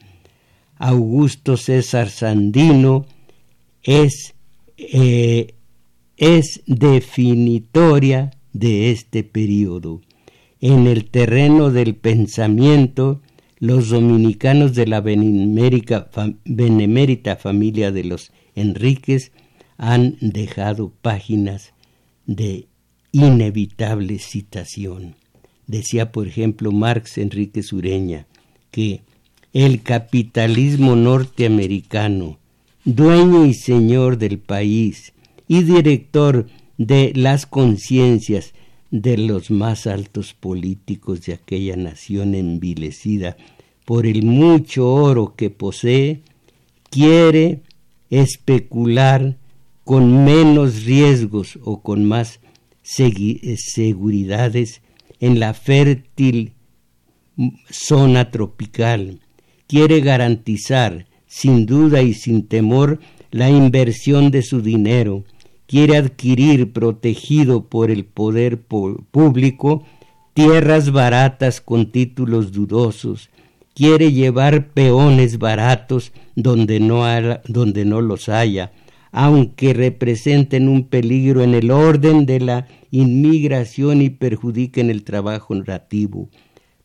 [0.77, 3.07] Augusto César Sandino
[3.83, 4.35] es,
[4.77, 5.55] eh,
[6.17, 10.01] es definitoria de este periodo.
[10.61, 13.23] En el terreno del pensamiento,
[13.59, 16.07] los dominicanos de la benemérita
[17.37, 19.33] familia de los Enríquez
[19.77, 21.73] han dejado páginas
[22.27, 22.67] de
[23.13, 25.17] inevitable citación.
[25.67, 28.27] Decía, por ejemplo, Marx Enrique Sureña,
[28.71, 29.03] que
[29.53, 32.39] el capitalismo norteamericano,
[32.85, 35.13] dueño y señor del país
[35.47, 36.47] y director
[36.77, 38.55] de las conciencias
[38.91, 43.37] de los más altos políticos de aquella nación envilecida
[43.85, 46.23] por el mucho oro que posee,
[46.91, 47.63] quiere
[48.11, 49.37] especular
[49.85, 52.41] con menos riesgos o con más
[52.83, 54.83] seguridades
[55.21, 56.53] en la fértil
[57.71, 59.21] zona tropical.
[59.67, 65.25] Quiere garantizar, sin duda y sin temor, la inversión de su dinero.
[65.69, 69.85] Quiere adquirir, protegido por el poder público,
[70.33, 73.29] tierras baratas con títulos dudosos.
[73.75, 77.05] Quiere llevar peones baratos donde no,
[77.49, 78.73] donde no los haya,
[79.13, 86.31] aunque representen un peligro en el orden de la inmigración y perjudiquen el trabajo nativo.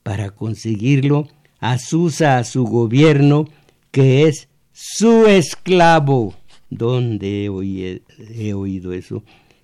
[0.03, 1.29] Para conseguirlo,
[1.61, 3.47] asusa a su gobierno
[3.91, 6.35] que es su esclavo.
[6.77, 8.01] ¿Dónde he,
[8.35, 9.23] he oído eso?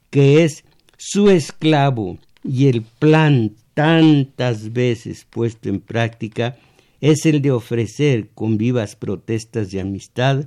[0.09, 0.63] Que es
[0.97, 6.57] su esclavo y el plan tantas veces puesto en práctica
[7.01, 10.45] es el de ofrecer con vivas protestas de amistad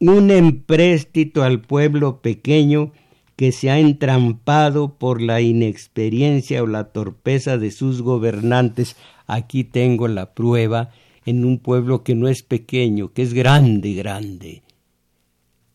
[0.00, 2.92] un empréstito al pueblo pequeño
[3.36, 8.96] que se ha entrampado por la inexperiencia o la torpeza de sus gobernantes.
[9.26, 10.90] Aquí tengo la prueba
[11.26, 14.63] en un pueblo que no es pequeño, que es grande, grande.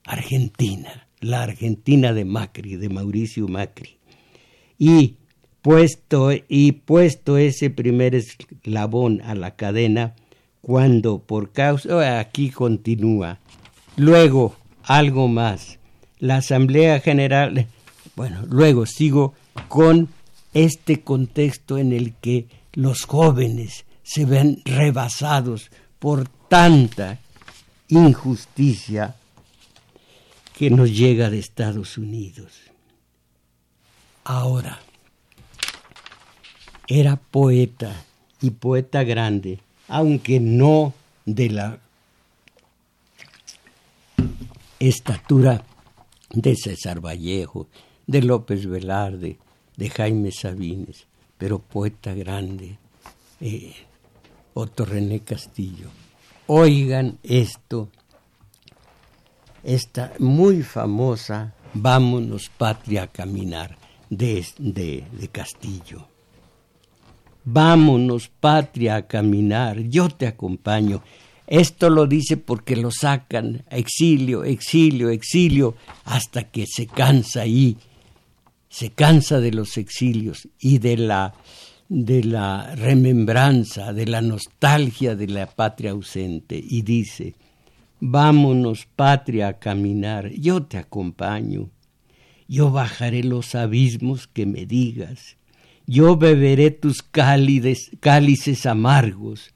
[0.10, 3.98] Argentina, la Argentina de Macri, de Mauricio Macri.
[4.80, 5.18] Y
[5.62, 10.16] puesto, y puesto ese primer eslabón a la cadena,
[10.62, 13.38] cuando por causa, oh, aquí continúa,
[13.98, 15.78] luego algo más,
[16.18, 17.68] la Asamblea General,
[18.16, 19.36] bueno, luego sigo
[19.68, 20.10] con
[20.56, 27.20] este contexto en el que los jóvenes se ven rebasados por tanta
[27.90, 29.16] injusticia
[30.60, 32.52] que nos llega de Estados Unidos.
[34.26, 34.82] Ahora,
[36.86, 38.04] era poeta
[38.42, 40.94] y poeta grande, aunque no
[41.26, 41.80] de la
[44.80, 45.64] estatura
[46.30, 47.70] de César Vallejo,
[48.06, 49.38] de López Velarde,
[49.78, 51.08] de Jaime Sabines,
[51.38, 52.78] pero poeta grande,
[53.40, 53.76] eh,
[54.56, 55.88] Otto René Castillo.
[56.48, 57.88] Oigan esto,
[59.64, 63.78] esta muy famosa Vámonos Patria a Caminar
[64.10, 66.08] de, de, Castillo.
[67.46, 71.02] Vámonos, patria, a caminar, yo te acompaño.
[71.48, 77.78] Esto lo dice porque lo sacan exilio, exilio, exilio, hasta que se cansa ahí,
[78.70, 81.34] se cansa de los exilios y de la,
[81.88, 87.34] de la remembranza, de la nostalgia de la patria ausente, y dice,
[88.00, 91.70] vámonos patria a caminar, yo te acompaño,
[92.48, 95.38] yo bajaré los abismos que me digas,
[95.86, 99.54] yo beberé tus cálices amargos,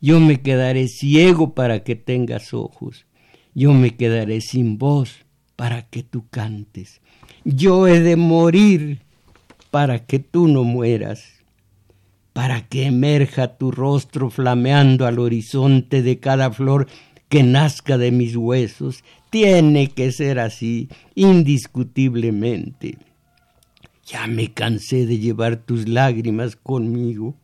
[0.00, 3.06] yo me quedaré ciego para que tengas ojos,
[3.54, 5.24] yo me quedaré sin voz
[5.56, 7.00] para que tú cantes,
[7.44, 9.00] yo he de morir
[9.70, 11.24] para que tú no mueras,
[12.32, 16.88] para que emerja tu rostro flameando al horizonte de cada flor
[17.28, 22.98] que nazca de mis huesos, tiene que ser así, indiscutiblemente.
[24.06, 27.34] Ya me cansé de llevar tus lágrimas conmigo.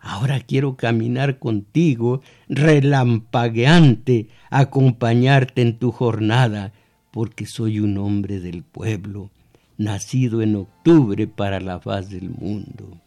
[0.00, 6.72] Ahora quiero caminar contigo, relampagueante, acompañarte en tu jornada,
[7.10, 9.30] porque soy un hombre del pueblo,
[9.78, 12.98] nacido en octubre para la faz del mundo.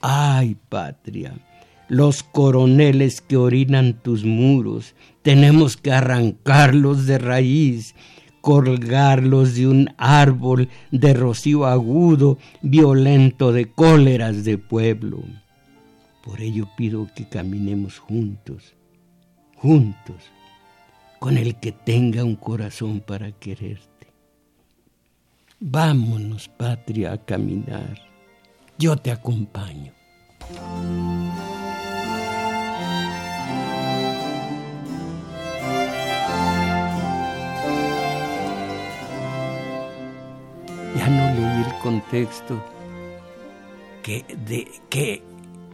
[0.00, 1.34] Ay, patria,
[1.88, 7.94] los coroneles que orinan tus muros, tenemos que arrancarlos de raíz
[8.46, 15.24] colgarlos de un árbol de rocío agudo, violento de cóleras de pueblo.
[16.22, 18.76] Por ello pido que caminemos juntos,
[19.56, 20.30] juntos,
[21.18, 24.12] con el que tenga un corazón para quererte.
[25.58, 27.98] Vámonos, patria, a caminar.
[28.78, 29.92] Yo te acompaño.
[40.96, 42.62] Ya no leí el contexto
[44.02, 45.22] que, de, que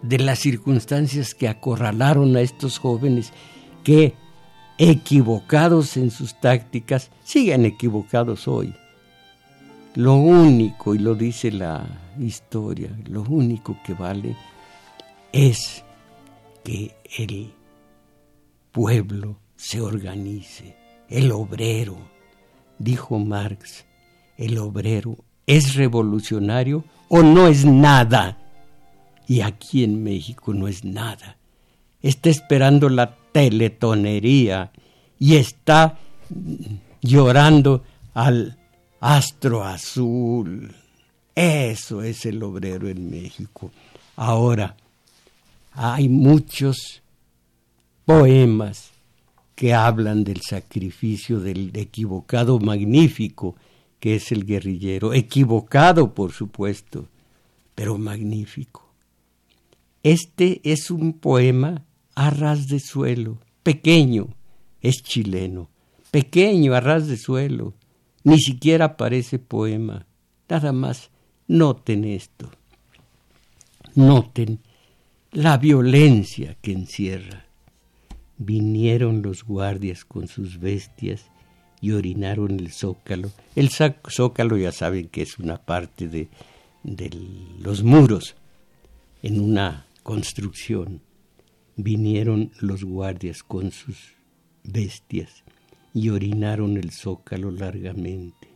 [0.02, 3.32] de las circunstancias que acorralaron a estos jóvenes
[3.84, 4.14] que,
[4.78, 8.74] equivocados en sus tácticas, siguen equivocados hoy.
[9.94, 11.86] Lo único, y lo dice la
[12.18, 14.36] historia, lo único que vale
[15.32, 15.84] es
[16.64, 17.52] que el
[18.70, 20.76] pueblo se organice,
[21.08, 21.96] el obrero.
[22.78, 23.84] Dijo Marx,
[24.36, 25.16] el obrero
[25.46, 28.38] es revolucionario o no es nada.
[29.26, 31.36] Y aquí en México no es nada.
[32.00, 34.72] Está esperando la teletonería
[35.18, 35.98] y está
[37.00, 38.58] llorando al
[39.00, 40.74] astro azul.
[41.34, 43.70] Eso es el obrero en México.
[44.16, 44.76] Ahora,
[45.72, 47.02] hay muchos
[48.04, 48.90] poemas
[49.54, 53.54] que hablan del sacrificio del equivocado magnífico
[54.02, 57.06] que es el guerrillero, equivocado por supuesto,
[57.76, 58.92] pero magnífico.
[60.02, 61.84] Este es un poema
[62.16, 64.34] a ras de suelo, pequeño,
[64.80, 65.70] es chileno,
[66.10, 67.74] pequeño, a ras de suelo,
[68.24, 70.04] ni siquiera parece poema,
[70.48, 71.10] nada más
[71.46, 72.50] noten esto,
[73.94, 74.58] noten
[75.30, 77.46] la violencia que encierra.
[78.36, 81.30] Vinieron los guardias con sus bestias
[81.82, 83.30] y orinaron el zócalo.
[83.54, 86.28] El zócalo ya saben que es una parte de,
[86.84, 87.10] de
[87.60, 88.36] los muros
[89.22, 91.02] en una construcción.
[91.76, 94.14] Vinieron los guardias con sus
[94.62, 95.42] bestias
[95.92, 98.48] y orinaron el zócalo largamente,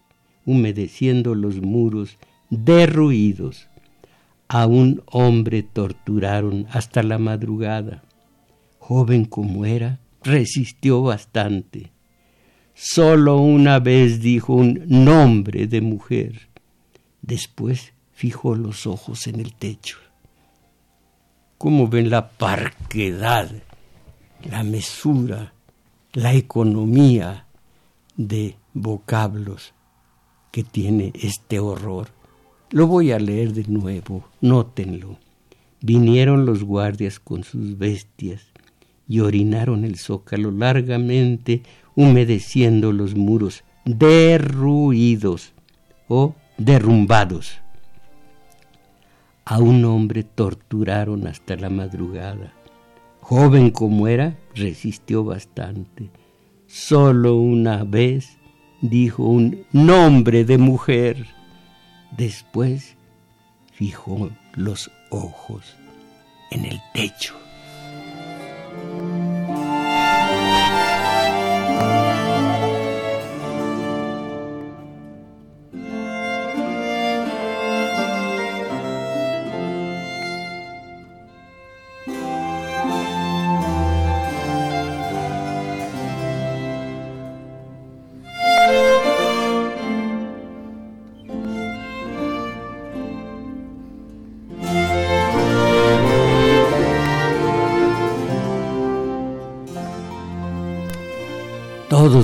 [0.45, 2.17] humedeciendo los muros
[2.49, 3.69] derruidos
[4.49, 8.05] a un hombre torturaron hasta la madrugada.
[8.79, 11.91] Joven como era, resistió bastante.
[12.79, 16.51] Solo una vez dijo un nombre de mujer.
[17.23, 19.97] Después fijó los ojos en el techo.
[21.57, 23.51] ¿Cómo ven la parquedad,
[24.51, 25.55] la mesura,
[26.13, 27.47] la economía
[28.15, 29.73] de vocablos
[30.53, 32.09] que tiene este horror?
[32.73, 35.17] Lo voy a leer de nuevo, nótenlo.
[35.81, 38.43] Vinieron los guardias con sus bestias
[39.09, 41.63] y orinaron el zócalo largamente,
[41.97, 45.53] humedeciendo los muros derruidos
[46.07, 47.59] o derrumbados.
[49.45, 52.53] A un hombre torturaron hasta la madrugada.
[53.21, 56.11] Joven como era, resistió bastante.
[56.69, 58.39] Solo una vez
[58.81, 61.27] dijo un nombre de mujer
[62.17, 62.97] Después
[63.73, 65.77] fijó los ojos
[66.51, 67.35] en el techo.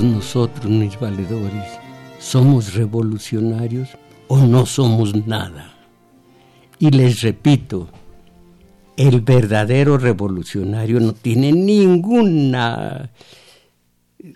[0.03, 1.79] Nosotros, mis valedores,
[2.19, 3.89] somos revolucionarios
[4.27, 5.73] o no somos nada.
[6.77, 7.89] Y les repito,
[8.97, 13.11] el verdadero revolucionario no tiene ninguna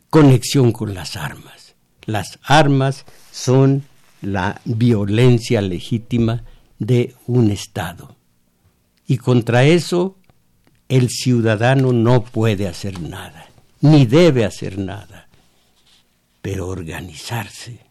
[0.10, 1.76] conexión con las armas.
[2.06, 3.84] Las armas son
[4.22, 6.44] la violencia legítima
[6.80, 8.16] de un Estado.
[9.06, 10.16] Y contra eso
[10.88, 13.48] el ciudadano no puede hacer nada
[13.82, 15.27] ni debe hacer nada,
[16.48, 17.82] pero organizarse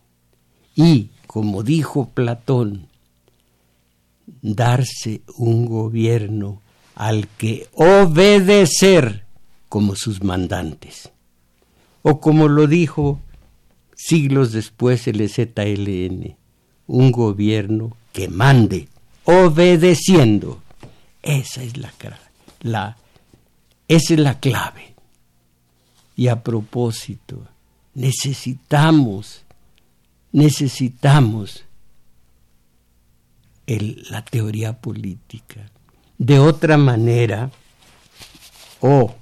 [0.74, 2.88] y, como dijo Platón,
[4.40, 6.62] darse un gobierno
[6.94, 9.26] al que obedecer
[9.68, 11.10] como sus mandantes.
[12.00, 13.20] O como lo dijo
[13.94, 16.38] siglos después el EZLN,
[16.86, 18.88] un gobierno que mande,
[19.24, 20.62] obedeciendo.
[21.20, 21.92] Esa es la,
[22.62, 22.96] la,
[23.86, 24.94] esa es la clave.
[26.16, 27.46] Y a propósito,
[27.96, 29.42] necesitamos,
[30.30, 31.64] necesitamos
[33.66, 35.70] la teoría política.
[36.18, 37.50] De otra manera,
[38.80, 39.14] o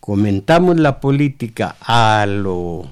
[0.00, 2.88] comentamos la política a lo,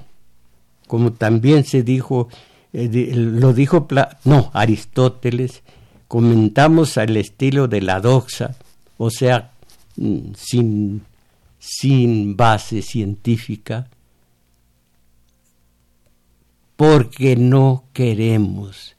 [0.87, 2.29] como también se dijo,
[2.71, 3.87] eh, lo dijo,
[4.23, 5.63] no, Aristóteles,
[6.07, 8.55] comentamos al estilo de la doxa,
[8.97, 9.51] o sea,
[9.97, 11.01] mm, sin
[11.59, 13.87] sin base científica
[16.79, 18.95] porque no queremos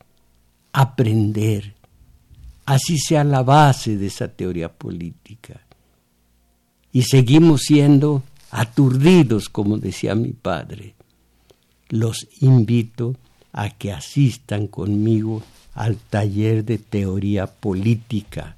[0.70, 1.81] aprender
[2.66, 5.62] así sea la base de esa teoría política.
[6.93, 10.95] Y seguimos siendo aturdidos, como decía mi padre.
[11.89, 13.16] Los invito
[13.51, 18.57] a que asistan conmigo al taller de teoría política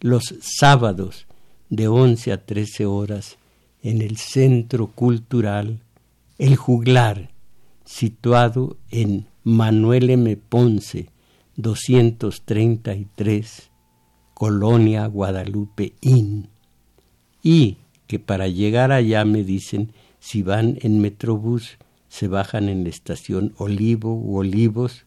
[0.00, 1.24] los sábados
[1.70, 3.38] de 11 a 13 horas
[3.82, 5.80] en el Centro Cultural
[6.36, 7.29] El Juglar,
[7.90, 10.36] situado en Manuel M.
[10.36, 11.08] Ponce,
[11.56, 13.70] 233,
[14.32, 16.50] Colonia Guadalupe Inn.
[17.42, 21.78] Y que para llegar allá me dicen, si van en Metrobús,
[22.08, 25.04] se bajan en la estación Olivo u Olivos,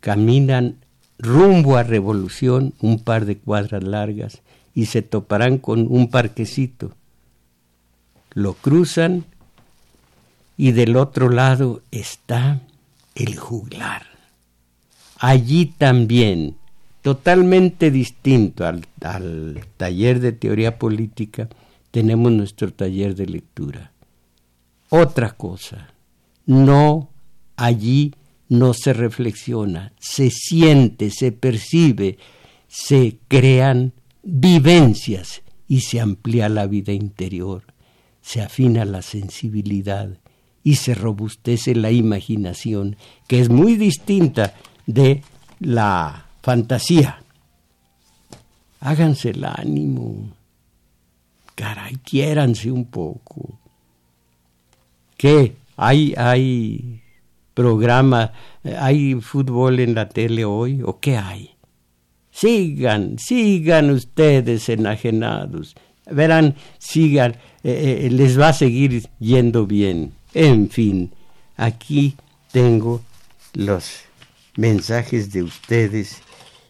[0.00, 0.78] caminan
[1.18, 4.40] rumbo a Revolución un par de cuadras largas
[4.72, 6.94] y se toparán con un parquecito.
[8.32, 9.26] Lo cruzan
[10.58, 12.60] y del otro lado está
[13.14, 14.02] el juglar.
[15.16, 16.56] Allí también,
[17.00, 21.48] totalmente distinto al, al taller de teoría política,
[21.92, 23.92] tenemos nuestro taller de lectura.
[24.90, 25.94] Otra cosa,
[26.44, 27.08] no
[27.56, 28.14] allí
[28.48, 32.18] no se reflexiona, se siente, se percibe,
[32.66, 33.92] se crean
[34.24, 37.62] vivencias y se amplía la vida interior,
[38.22, 40.18] se afina la sensibilidad
[40.68, 42.96] y se robustece la imaginación,
[43.26, 44.52] que es muy distinta
[44.86, 45.22] de
[45.60, 47.22] la fantasía.
[48.80, 50.28] Háganse el ánimo.
[51.54, 53.58] Caray, quiéranse un poco.
[55.16, 55.56] ¿Qué?
[55.78, 57.00] Hay, hay
[57.54, 61.52] programa, eh, ¿hay fútbol en la tele hoy o qué hay?
[62.30, 65.74] Sigan, sigan ustedes enajenados.
[66.10, 70.17] Verán, sigan, eh, eh, les va a seguir yendo bien.
[70.40, 71.10] En fin,
[71.56, 72.14] aquí
[72.52, 73.02] tengo
[73.54, 74.02] los
[74.56, 76.18] mensajes de ustedes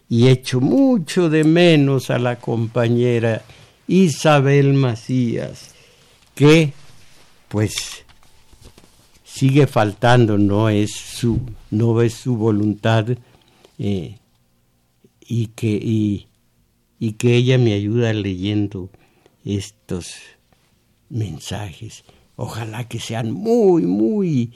[0.09, 3.43] y echo mucho de menos a la compañera
[3.87, 5.75] Isabel Macías,
[6.33, 6.73] que
[7.47, 7.75] pues
[9.23, 11.39] sigue faltando, no es su,
[11.69, 13.05] no es su voluntad
[13.77, 14.17] eh,
[15.19, 16.25] y, que, y,
[16.97, 18.89] y que ella me ayuda leyendo
[19.45, 20.15] estos
[21.09, 22.03] mensajes.
[22.41, 24.53] Ojalá que sean muy, muy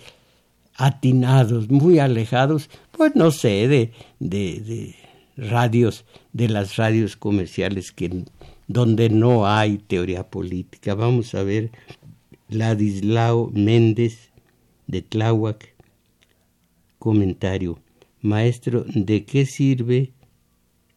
[0.73, 4.95] atinados, muy alejados, pues no sé, de, de,
[5.35, 8.23] radios, de las radios comerciales que
[8.69, 10.95] donde no hay teoría política.
[10.95, 11.71] Vamos a ver
[12.47, 14.29] Ladislao Méndez
[14.87, 15.75] de Tláhuac.
[16.99, 17.79] Comentario.
[18.21, 20.13] Maestro, ¿de qué sirve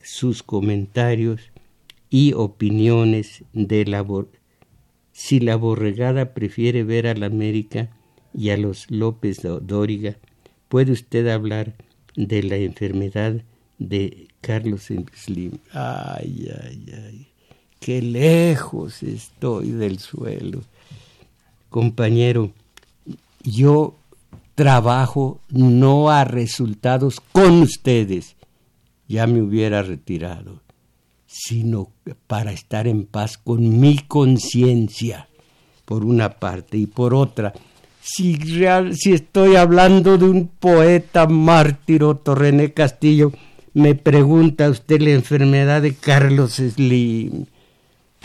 [0.00, 1.50] sus comentarios
[2.10, 4.02] y opiniones de la
[5.16, 7.88] si la borregada prefiere ver a la América
[8.34, 10.18] y a los López Dóriga,
[10.68, 11.72] puede usted hablar
[12.16, 13.40] de la enfermedad
[13.78, 15.52] de Carlos Slim.
[15.72, 17.26] Ay, ay, ay,
[17.80, 20.60] qué lejos estoy del suelo.
[21.70, 22.52] Compañero,
[23.42, 23.96] yo
[24.54, 28.36] trabajo no a resultados con ustedes,
[29.08, 30.60] ya me hubiera retirado,
[31.38, 31.90] sino
[32.26, 35.28] para estar en paz con mi conciencia,
[35.84, 37.52] por una parte, y por otra,
[38.00, 43.32] si, real, si estoy hablando de un poeta mártir Torrené Castillo,
[43.74, 47.46] me pregunta usted la enfermedad de Carlos Slim.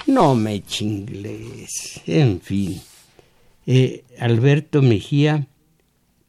[0.07, 2.81] No me chingles, en fin.
[3.65, 5.47] Eh, Alberto Mejía,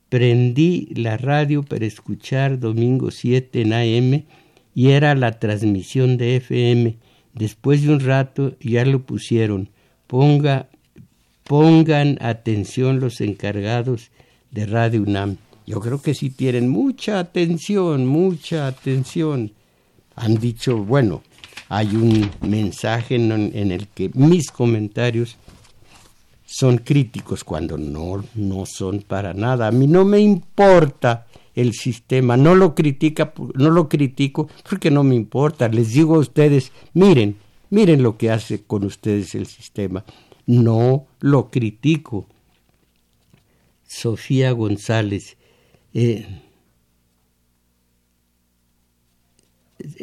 [0.08, 4.24] prendí la radio para escuchar domingo 7 en AM
[4.74, 6.96] y era la transmisión de FM.
[7.34, 9.68] Después de un rato ya lo pusieron.
[10.06, 10.68] Ponga,
[11.44, 14.10] pongan atención los encargados
[14.50, 15.36] de Radio UNAM.
[15.66, 19.52] Yo creo que sí tienen mucha atención, mucha atención.
[20.16, 21.22] Han dicho, bueno,
[21.68, 25.36] hay un mensaje en el que mis comentarios
[26.52, 29.68] son críticos cuando no, no son para nada.
[29.68, 35.04] A mí no me importa el sistema, no lo critica, no lo critico porque no
[35.04, 35.68] me importa.
[35.68, 37.36] Les digo a ustedes, miren,
[37.70, 40.04] miren lo que hace con ustedes el sistema.
[40.46, 42.26] No lo critico.
[43.84, 45.36] Sofía González,
[45.92, 46.26] eh,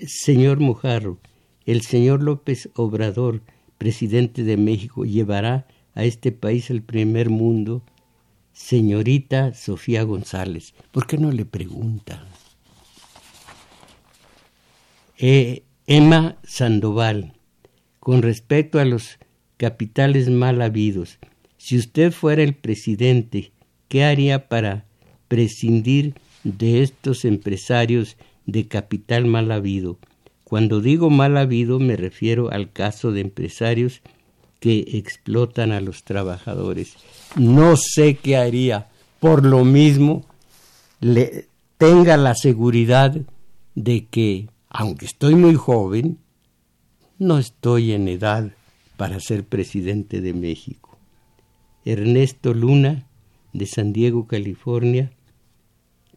[0.05, 1.17] señor Mojarro,
[1.65, 3.41] el señor López Obrador,
[3.79, 7.81] presidente de México, llevará a este país el primer mundo,
[8.59, 10.73] señorita Sofía González.
[10.91, 12.27] ¿Por qué no le pregunta?
[15.17, 17.33] Eh, Emma Sandoval,
[17.99, 19.17] con respecto a los
[19.57, 21.19] capitales mal habidos,
[21.57, 23.51] si usted fuera el presidente,
[23.87, 24.85] ¿qué haría para
[25.29, 29.97] prescindir de estos empresarios de capital mal habido?
[30.43, 34.01] Cuando digo mal habido me refiero al caso de empresarios
[34.59, 36.95] que explotan a los trabajadores.
[37.35, 38.87] No sé qué haría.
[39.19, 40.25] Por lo mismo,
[41.77, 43.15] tenga la seguridad
[43.75, 46.19] de que, aunque estoy muy joven,
[47.17, 48.51] no estoy en edad
[48.97, 50.97] para ser presidente de México.
[51.85, 53.05] Ernesto Luna,
[53.53, 55.11] de San Diego, California,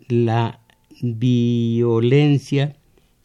[0.08, 0.60] la
[1.00, 2.76] violencia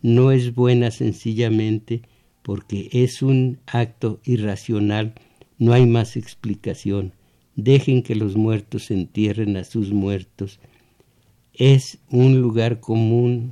[0.01, 2.03] no es buena sencillamente
[2.47, 5.15] porque es un acto irracional,
[5.57, 7.11] no hay más explicación.
[7.57, 10.61] Dejen que los muertos entierren a sus muertos.
[11.53, 13.51] Es un lugar común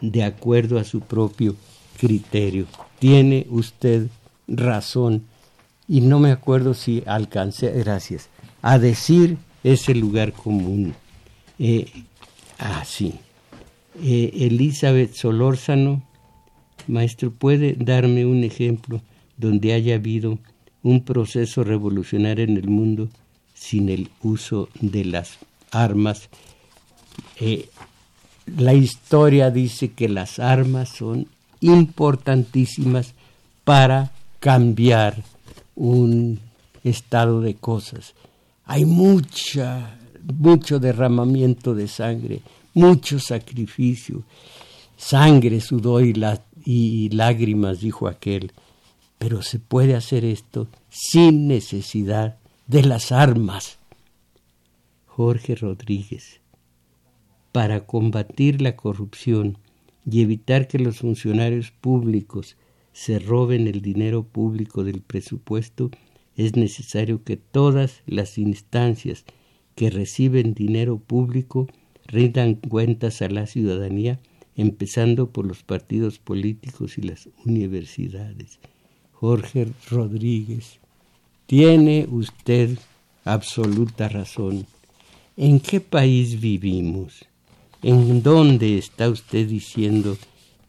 [0.00, 1.54] de acuerdo a su propio
[1.96, 2.66] criterio.
[2.98, 4.08] Tiene usted
[4.48, 5.22] razón
[5.86, 8.30] y no me acuerdo si alcancé, gracias,
[8.62, 10.92] a decir ese lugar común.
[11.60, 11.86] Eh,
[12.58, 13.14] ah, sí.
[14.02, 16.02] Eh, Elizabeth Solórzano,
[16.88, 19.00] maestro, ¿puede darme un ejemplo
[19.36, 20.38] donde haya habido
[20.82, 23.08] un proceso revolucionario en el mundo
[23.54, 25.38] sin el uso de las
[25.70, 26.28] armas?
[27.40, 27.68] Eh,
[28.56, 31.26] la historia dice que las armas son
[31.60, 33.14] importantísimas
[33.64, 34.10] para
[34.40, 35.22] cambiar
[35.76, 36.40] un
[36.84, 38.14] estado de cosas.
[38.64, 39.96] Hay mucha,
[40.38, 42.40] mucho derramamiento de sangre,
[42.74, 44.22] mucho sacrificio,
[44.96, 46.14] sangre, sudor y,
[46.64, 48.52] y lágrimas, dijo aquel.
[49.18, 53.78] Pero se puede hacer esto sin necesidad de las armas.
[55.06, 56.40] Jorge Rodríguez,
[57.52, 59.58] para combatir la corrupción
[60.10, 62.56] y evitar que los funcionarios públicos
[62.92, 65.90] se roben el dinero público del presupuesto,
[66.36, 69.24] es necesario que todas las instancias
[69.74, 71.68] que reciben dinero público
[72.06, 74.18] rindan cuentas a la ciudadanía,
[74.56, 78.58] empezando por los partidos políticos y las universidades.
[79.12, 80.78] Jorge Rodríguez,
[81.46, 82.78] tiene usted
[83.24, 84.66] absoluta razón.
[85.36, 87.24] ¿En qué país vivimos?
[87.82, 90.16] ¿En dónde está usted diciendo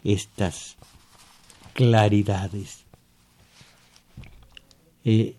[0.04, 0.78] estas
[1.74, 2.86] claridades?
[5.04, 5.36] Eh,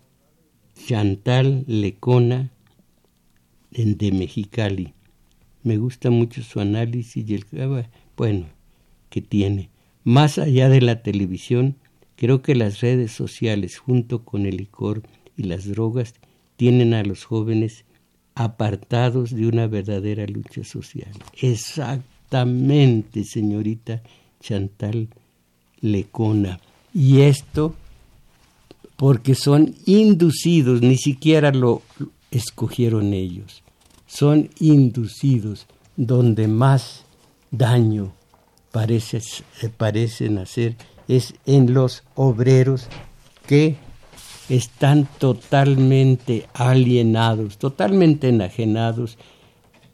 [0.87, 2.51] Chantal Lecona
[3.71, 4.93] de Mexicali
[5.65, 7.47] me gusta mucho su análisis y el
[8.17, 8.47] bueno
[9.11, 9.71] que tiene.
[10.05, 11.77] Más allá de la televisión,
[12.17, 15.03] creo que las redes sociales junto con el licor
[15.37, 16.15] y las drogas
[16.57, 17.85] tienen a los jóvenes
[18.35, 21.13] apartados de una verdadera lucha social.
[21.41, 24.03] Exactamente, señorita
[24.41, 25.09] Chantal
[25.81, 26.61] Lecona.
[26.93, 27.75] Y esto
[28.97, 31.83] porque son inducidos, ni siquiera lo
[32.31, 33.65] escogieron ellos
[34.15, 37.04] son inducidos donde más
[37.59, 38.13] daño
[38.71, 39.19] parece,
[39.63, 40.77] eh, parecen hacer
[41.09, 42.89] es en los obreros
[43.47, 43.77] que
[44.49, 49.19] están totalmente alienados, totalmente enajenados,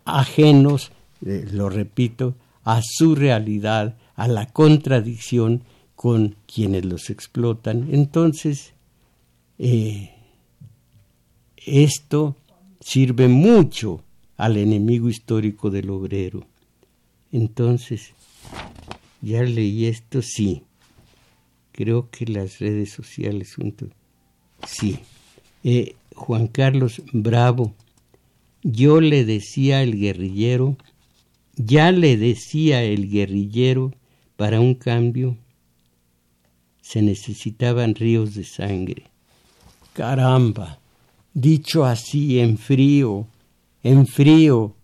[0.05, 0.93] ajenos,
[1.25, 2.35] eh, lo repito,
[2.65, 7.89] a su realidad, a la contradicción con quienes los explotan.
[7.93, 8.75] Entonces,
[9.59, 10.15] eh,
[11.57, 12.37] esto
[12.81, 14.03] sirve mucho
[14.37, 16.50] al enemigo histórico del obrero.
[17.33, 18.13] Entonces,
[19.21, 20.63] ya leí esto, sí.
[21.73, 23.91] Creo que las redes sociales juntos,
[24.67, 24.99] sí.
[25.65, 27.75] Eh, Juan Carlos Bravo,
[28.63, 30.77] yo le decía al guerrillero,
[31.57, 33.93] ya le decía el guerrillero,
[34.37, 35.37] para un cambio
[36.81, 39.05] se necesitaban ríos de sangre.
[39.93, 40.81] Caramba,
[41.35, 43.27] dicho así en frío,
[43.83, 44.75] en frío,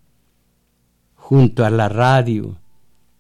[1.27, 2.57] junto a la radio,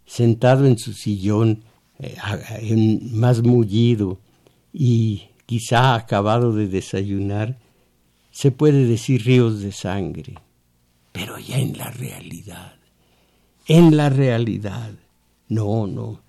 [0.05, 1.65] sentado en su sillón,
[1.99, 4.21] eh, más mullido
[4.73, 7.59] y quizá acabado de desayunar,
[8.31, 10.35] se puede decir ríos de sangre,
[11.11, 12.77] pero ya en la realidad,
[13.67, 14.93] en la realidad,
[15.49, 16.21] no, no,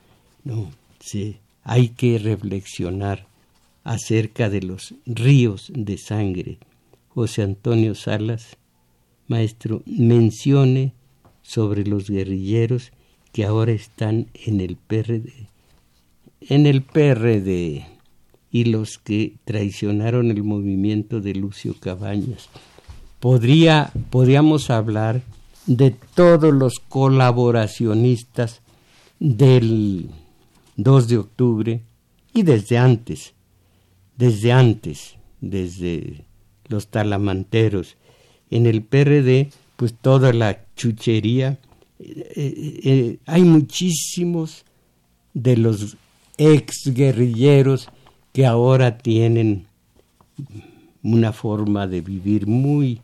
[0.44, 3.28] no, sí, hay que reflexionar
[3.84, 6.58] acerca de los ríos de sangre.
[7.10, 8.58] José Antonio Salas
[9.28, 10.94] maestro, mencione
[11.48, 12.92] sobre los guerrilleros
[13.32, 15.48] que ahora están en el PRD,
[16.42, 17.88] en el PRD
[18.52, 22.50] y los que traicionaron el movimiento de Lucio Cabañas.
[23.22, 25.22] Podría, podríamos hablar
[25.68, 28.62] de todos los colaboracionistas
[29.22, 30.10] del
[30.76, 31.82] 2 de octubre
[32.34, 33.36] y desde antes,
[34.18, 36.26] desde antes, desde
[36.68, 37.96] los talamanteros
[38.50, 41.60] en el PRD, pues toda la chuchería.
[42.00, 44.64] Eh, eh, eh, hay muchísimos
[45.34, 45.98] de los
[46.38, 47.90] exguerrilleros
[48.32, 49.66] que ahora tienen
[51.04, 53.02] una forma de vivir muy,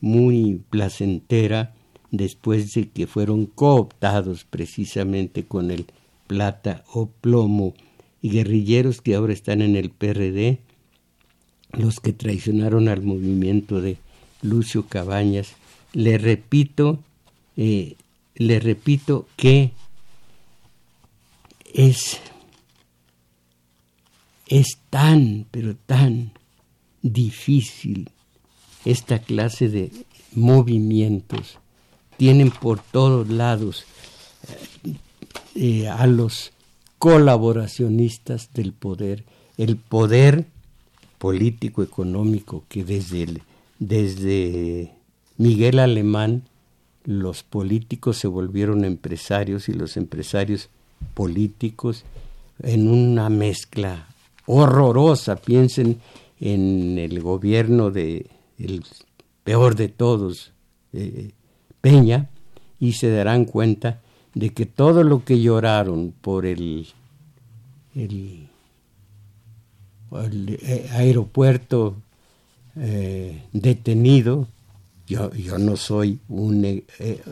[0.00, 1.74] muy placentera
[2.10, 5.86] después de que fueron cooptados precisamente con el
[6.26, 7.74] plata o plomo
[8.20, 10.58] y guerrilleros que ahora están en el PRD,
[11.72, 13.96] los que traicionaron al movimiento de
[14.42, 15.54] Lucio Cabañas.
[15.92, 17.00] Le repito,
[17.56, 17.96] eh,
[18.34, 19.72] le repito que
[21.72, 22.20] es,
[24.46, 26.32] es tan, pero tan
[27.02, 28.10] difícil
[28.84, 29.90] esta clase de
[30.34, 31.58] movimientos.
[32.16, 33.84] Tienen por todos lados
[34.84, 34.94] eh,
[35.54, 36.52] eh, a los
[36.98, 39.24] colaboracionistas del poder,
[39.56, 40.46] el poder
[41.18, 43.42] político económico que desde,
[43.78, 44.92] desde
[45.36, 46.44] Miguel Alemán
[47.04, 50.68] los políticos se volvieron empresarios y los empresarios
[51.14, 52.04] políticos
[52.62, 54.06] en una mezcla
[54.46, 55.36] horrorosa.
[55.36, 56.00] Piensen
[56.40, 58.26] en el gobierno de
[58.58, 58.84] el
[59.44, 60.52] peor de todos,
[60.92, 61.30] eh,
[61.80, 62.28] Peña,
[62.78, 64.00] y se darán cuenta
[64.34, 66.86] de que todo lo que lloraron por el,
[67.94, 68.48] el,
[70.12, 71.96] eh, aeropuerto
[72.76, 74.48] eh, detenido,
[75.12, 76.64] yo, yo, no soy un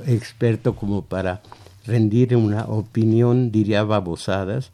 [0.06, 1.42] experto como para
[1.86, 4.70] rendir una opinión, diría babosadas,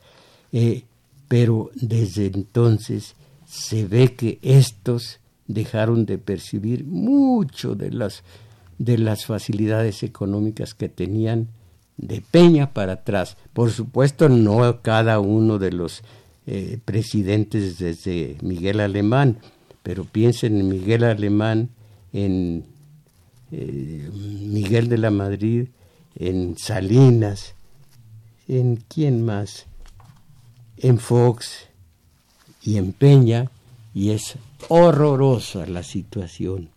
[1.29, 3.15] pero desde entonces
[3.47, 8.23] se ve que estos dejaron de percibir mucho de las,
[8.79, 11.49] de las facilidades económicas que tenían
[11.97, 13.37] de Peña para atrás.
[13.53, 16.03] Por supuesto, no cada uno de los
[16.47, 19.39] eh, presidentes desde Miguel Alemán,
[19.83, 21.71] pero piensen en Miguel Alemán,
[22.13, 22.65] en
[23.53, 25.69] eh, Miguel de la Madrid,
[26.17, 27.55] en Salinas,
[28.49, 29.67] en quién más,
[30.79, 31.69] en Fox,
[32.67, 33.51] y empeña
[33.95, 34.37] y es
[34.69, 36.69] horrorosa la situación.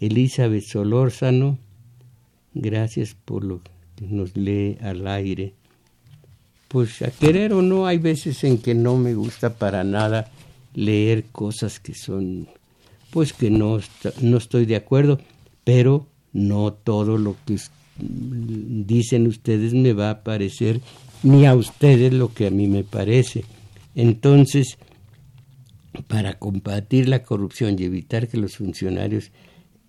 [0.00, 1.58] Elizabeth Solórzano,
[2.54, 3.60] gracias por lo
[3.96, 5.52] que nos lee al aire.
[6.68, 10.30] Pues a querer o no, hay veces en que no me gusta para nada
[10.74, 12.48] leer cosas que son,
[13.10, 13.78] pues que no,
[14.20, 15.20] no estoy de acuerdo,
[15.62, 17.56] pero no todo lo que
[17.96, 20.82] dicen ustedes me va a parecer,
[21.22, 23.44] ni a ustedes lo que a mí me parece.
[23.94, 24.76] Entonces,
[26.08, 29.30] para combatir la corrupción y evitar que los funcionarios...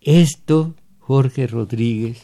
[0.02, 2.22] Esto, Jorge Rodríguez,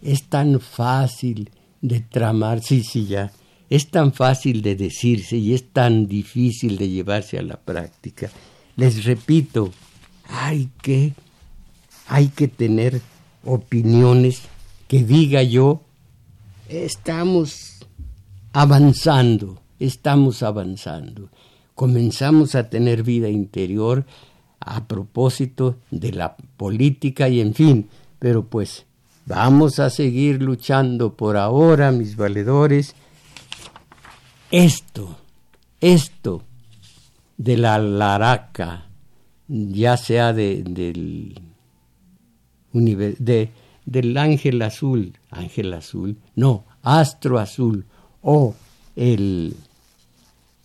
[0.00, 1.50] es tan fácil
[1.82, 3.30] de tramar, sí, sí, ya,
[3.68, 8.30] es tan fácil de decirse y es tan difícil de llevarse a la práctica.
[8.76, 9.72] Les repito,
[10.26, 11.12] hay que,
[12.06, 13.02] hay que tener
[13.44, 14.42] opiniones
[14.88, 15.82] que diga yo,
[16.68, 17.86] estamos
[18.52, 21.28] avanzando, estamos avanzando
[21.78, 24.04] comenzamos a tener vida interior
[24.58, 28.84] a propósito de la política y en fin, pero pues
[29.26, 32.96] vamos a seguir luchando por ahora, mis valedores.
[34.50, 35.18] Esto,
[35.80, 36.42] esto
[37.36, 38.86] de la laraca,
[39.46, 41.40] ya sea de, del,
[42.84, 43.50] de,
[43.84, 47.84] del ángel azul, ángel azul, no, astro azul,
[48.22, 48.54] o
[48.96, 49.56] el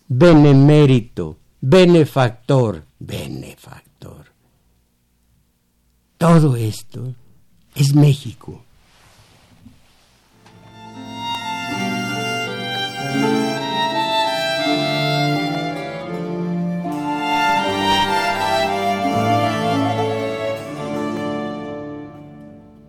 [0.08, 4.26] benemérito, benefactor, benefactor.
[6.18, 7.16] Todo esto
[7.76, 8.64] es México.